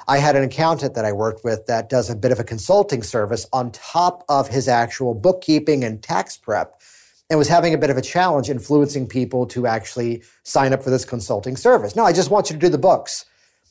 I 0.07 0.17
had 0.17 0.35
an 0.35 0.43
accountant 0.43 0.95
that 0.95 1.05
I 1.05 1.11
worked 1.11 1.43
with 1.43 1.67
that 1.67 1.89
does 1.89 2.09
a 2.09 2.15
bit 2.15 2.31
of 2.31 2.39
a 2.39 2.43
consulting 2.43 3.03
service 3.03 3.45
on 3.53 3.71
top 3.71 4.23
of 4.27 4.47
his 4.47 4.67
actual 4.67 5.13
bookkeeping 5.13 5.83
and 5.83 6.01
tax 6.01 6.37
prep 6.37 6.81
and 7.31 7.37
was 7.37 7.47
having 7.47 7.73
a 7.73 7.77
bit 7.77 7.89
of 7.89 7.95
a 7.95 8.01
challenge 8.01 8.49
influencing 8.49 9.07
people 9.07 9.45
to 9.45 9.65
actually 9.65 10.21
sign 10.43 10.73
up 10.73 10.83
for 10.83 10.89
this 10.89 11.05
consulting 11.05 11.55
service. 11.55 11.95
No, 11.95 12.03
I 12.03 12.11
just 12.11 12.29
want 12.29 12.49
you 12.49 12.57
to 12.57 12.59
do 12.59 12.67
the 12.67 12.77
books. 12.77 13.23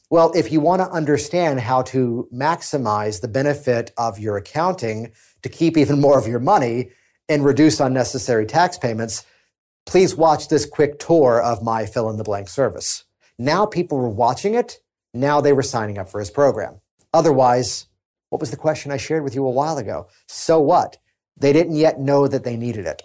Well, 0.09 0.33
if 0.35 0.51
you 0.51 0.61
want 0.61 0.81
to 0.81 0.88
understand 0.88 1.61
how 1.61 1.83
to 1.83 2.27
maximize 2.33 3.20
the 3.20 3.29
benefit 3.29 3.92
of 3.99 4.18
your 4.18 4.38
accounting 4.38 5.12
to 5.42 5.51
keep 5.51 5.77
even 5.77 6.01
more 6.01 6.18
of 6.18 6.27
your 6.27 6.38
money 6.38 6.88
and 7.29 7.44
reduce 7.44 7.81
unnecessary 7.81 8.46
tax 8.46 8.79
payments, 8.79 9.27
please 9.85 10.16
watch 10.16 10.49
this 10.49 10.64
quick 10.64 10.99
tour 10.99 11.38
of 11.42 11.62
my 11.62 11.85
fill 11.85 12.09
in 12.09 12.16
the 12.16 12.25
blank 12.25 12.49
service. 12.49 13.05
Now 13.38 13.66
people 13.66 13.99
were 13.99 14.09
watching 14.09 14.55
it. 14.55 14.81
Now 15.12 15.42
they 15.42 15.53
were 15.53 15.62
signing 15.62 15.99
up 15.99 16.09
for 16.09 16.18
his 16.18 16.31
program. 16.31 16.81
Otherwise, 17.12 17.88
what 18.31 18.40
was 18.40 18.51
the 18.51 18.57
question 18.57 18.90
I 18.90 18.96
shared 18.96 19.23
with 19.23 19.35
you 19.35 19.44
a 19.44 19.51
while 19.51 19.77
ago? 19.77 20.09
So 20.29 20.59
what? 20.59 20.96
They 21.37 21.53
didn't 21.53 21.77
yet 21.77 22.01
know 22.01 22.27
that 22.27 22.44
they 22.44 22.57
needed 22.57 22.87
it. 22.87 23.03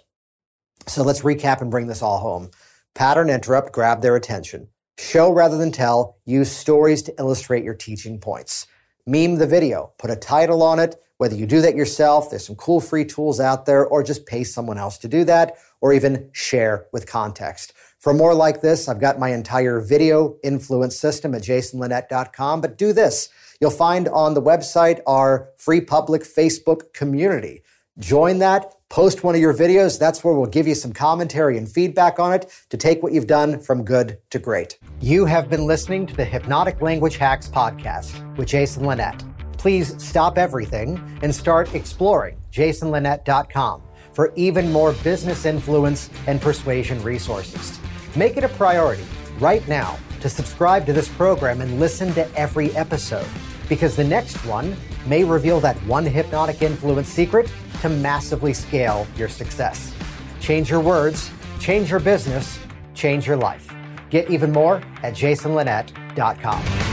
So 0.88 1.02
let's 1.02 1.22
recap 1.22 1.60
and 1.60 1.70
bring 1.70 1.86
this 1.86 2.02
all 2.02 2.18
home. 2.18 2.50
Pattern 2.94 3.28
interrupt 3.28 3.72
grab 3.72 4.02
their 4.02 4.16
attention. 4.16 4.68
Show 4.98 5.30
rather 5.30 5.58
than 5.58 5.72
tell. 5.72 6.16
Use 6.24 6.50
stories 6.50 7.02
to 7.02 7.14
illustrate 7.18 7.64
your 7.64 7.74
teaching 7.74 8.18
points. 8.18 8.66
Meme 9.06 9.36
the 9.36 9.46
video. 9.46 9.92
Put 9.98 10.10
a 10.10 10.16
title 10.16 10.62
on 10.62 10.78
it. 10.78 10.96
Whether 11.18 11.36
you 11.36 11.46
do 11.46 11.60
that 11.62 11.76
yourself, 11.76 12.30
there's 12.30 12.46
some 12.46 12.56
cool 12.56 12.80
free 12.80 13.04
tools 13.04 13.40
out 13.40 13.64
there, 13.64 13.86
or 13.86 14.02
just 14.02 14.26
pay 14.26 14.44
someone 14.44 14.78
else 14.78 14.98
to 14.98 15.08
do 15.08 15.24
that, 15.24 15.56
or 15.80 15.92
even 15.92 16.28
share 16.32 16.86
with 16.92 17.06
context. 17.06 17.72
For 18.00 18.12
more 18.12 18.34
like 18.34 18.60
this, 18.60 18.88
I've 18.88 19.00
got 19.00 19.18
my 19.18 19.30
entire 19.30 19.80
video 19.80 20.36
influence 20.44 20.98
system 20.98 21.34
at 21.34 21.42
jasonlinett.com. 21.42 22.60
But 22.60 22.76
do 22.76 22.92
this. 22.92 23.30
You'll 23.60 23.70
find 23.70 24.08
on 24.08 24.34
the 24.34 24.42
website 24.42 25.00
our 25.06 25.48
free 25.56 25.80
public 25.80 26.22
Facebook 26.22 26.92
community. 26.92 27.62
Join 27.98 28.38
that 28.38 28.74
post 28.88 29.24
one 29.24 29.34
of 29.34 29.40
your 29.40 29.54
videos. 29.54 29.98
That's 29.98 30.22
where 30.22 30.34
we'll 30.34 30.46
give 30.46 30.66
you 30.66 30.74
some 30.74 30.92
commentary 30.92 31.58
and 31.58 31.68
feedback 31.68 32.18
on 32.18 32.32
it 32.32 32.52
to 32.70 32.76
take 32.76 33.02
what 33.02 33.12
you've 33.12 33.26
done 33.26 33.58
from 33.58 33.84
good 33.84 34.18
to 34.30 34.38
great. 34.38 34.78
You 35.00 35.24
have 35.24 35.48
been 35.48 35.66
listening 35.66 36.06
to 36.06 36.16
the 36.16 36.24
Hypnotic 36.24 36.80
Language 36.80 37.16
Hacks 37.16 37.48
podcast 37.48 38.36
with 38.36 38.48
Jason 38.48 38.84
Linett. 38.84 39.24
Please 39.58 39.94
stop 40.02 40.38
everything 40.38 41.00
and 41.22 41.34
start 41.34 41.74
exploring 41.74 42.40
jasonlinett.com 42.52 43.82
for 44.12 44.32
even 44.36 44.72
more 44.72 44.92
business 44.92 45.44
influence 45.44 46.08
and 46.26 46.40
persuasion 46.40 47.02
resources. 47.02 47.78
Make 48.14 48.36
it 48.36 48.44
a 48.44 48.48
priority 48.48 49.04
right 49.38 49.66
now 49.68 49.98
to 50.20 50.28
subscribe 50.28 50.86
to 50.86 50.92
this 50.92 51.08
program 51.08 51.60
and 51.60 51.78
listen 51.78 52.14
to 52.14 52.34
every 52.34 52.74
episode 52.76 53.26
because 53.68 53.96
the 53.96 54.04
next 54.04 54.36
one 54.46 54.76
may 55.06 55.24
reveal 55.24 55.60
that 55.60 55.76
one 55.86 56.04
hypnotic 56.04 56.62
influence 56.62 57.08
secret 57.08 57.50
to 57.80 57.88
massively 57.88 58.52
scale 58.52 59.06
your 59.16 59.28
success. 59.28 59.92
Change 60.40 60.70
your 60.70 60.80
words, 60.80 61.30
change 61.60 61.90
your 61.90 62.00
business, 62.00 62.58
change 62.94 63.26
your 63.26 63.36
life. 63.36 63.72
Get 64.10 64.30
even 64.30 64.52
more 64.52 64.76
at 65.02 65.14
jasonlinett.com. 65.14 66.85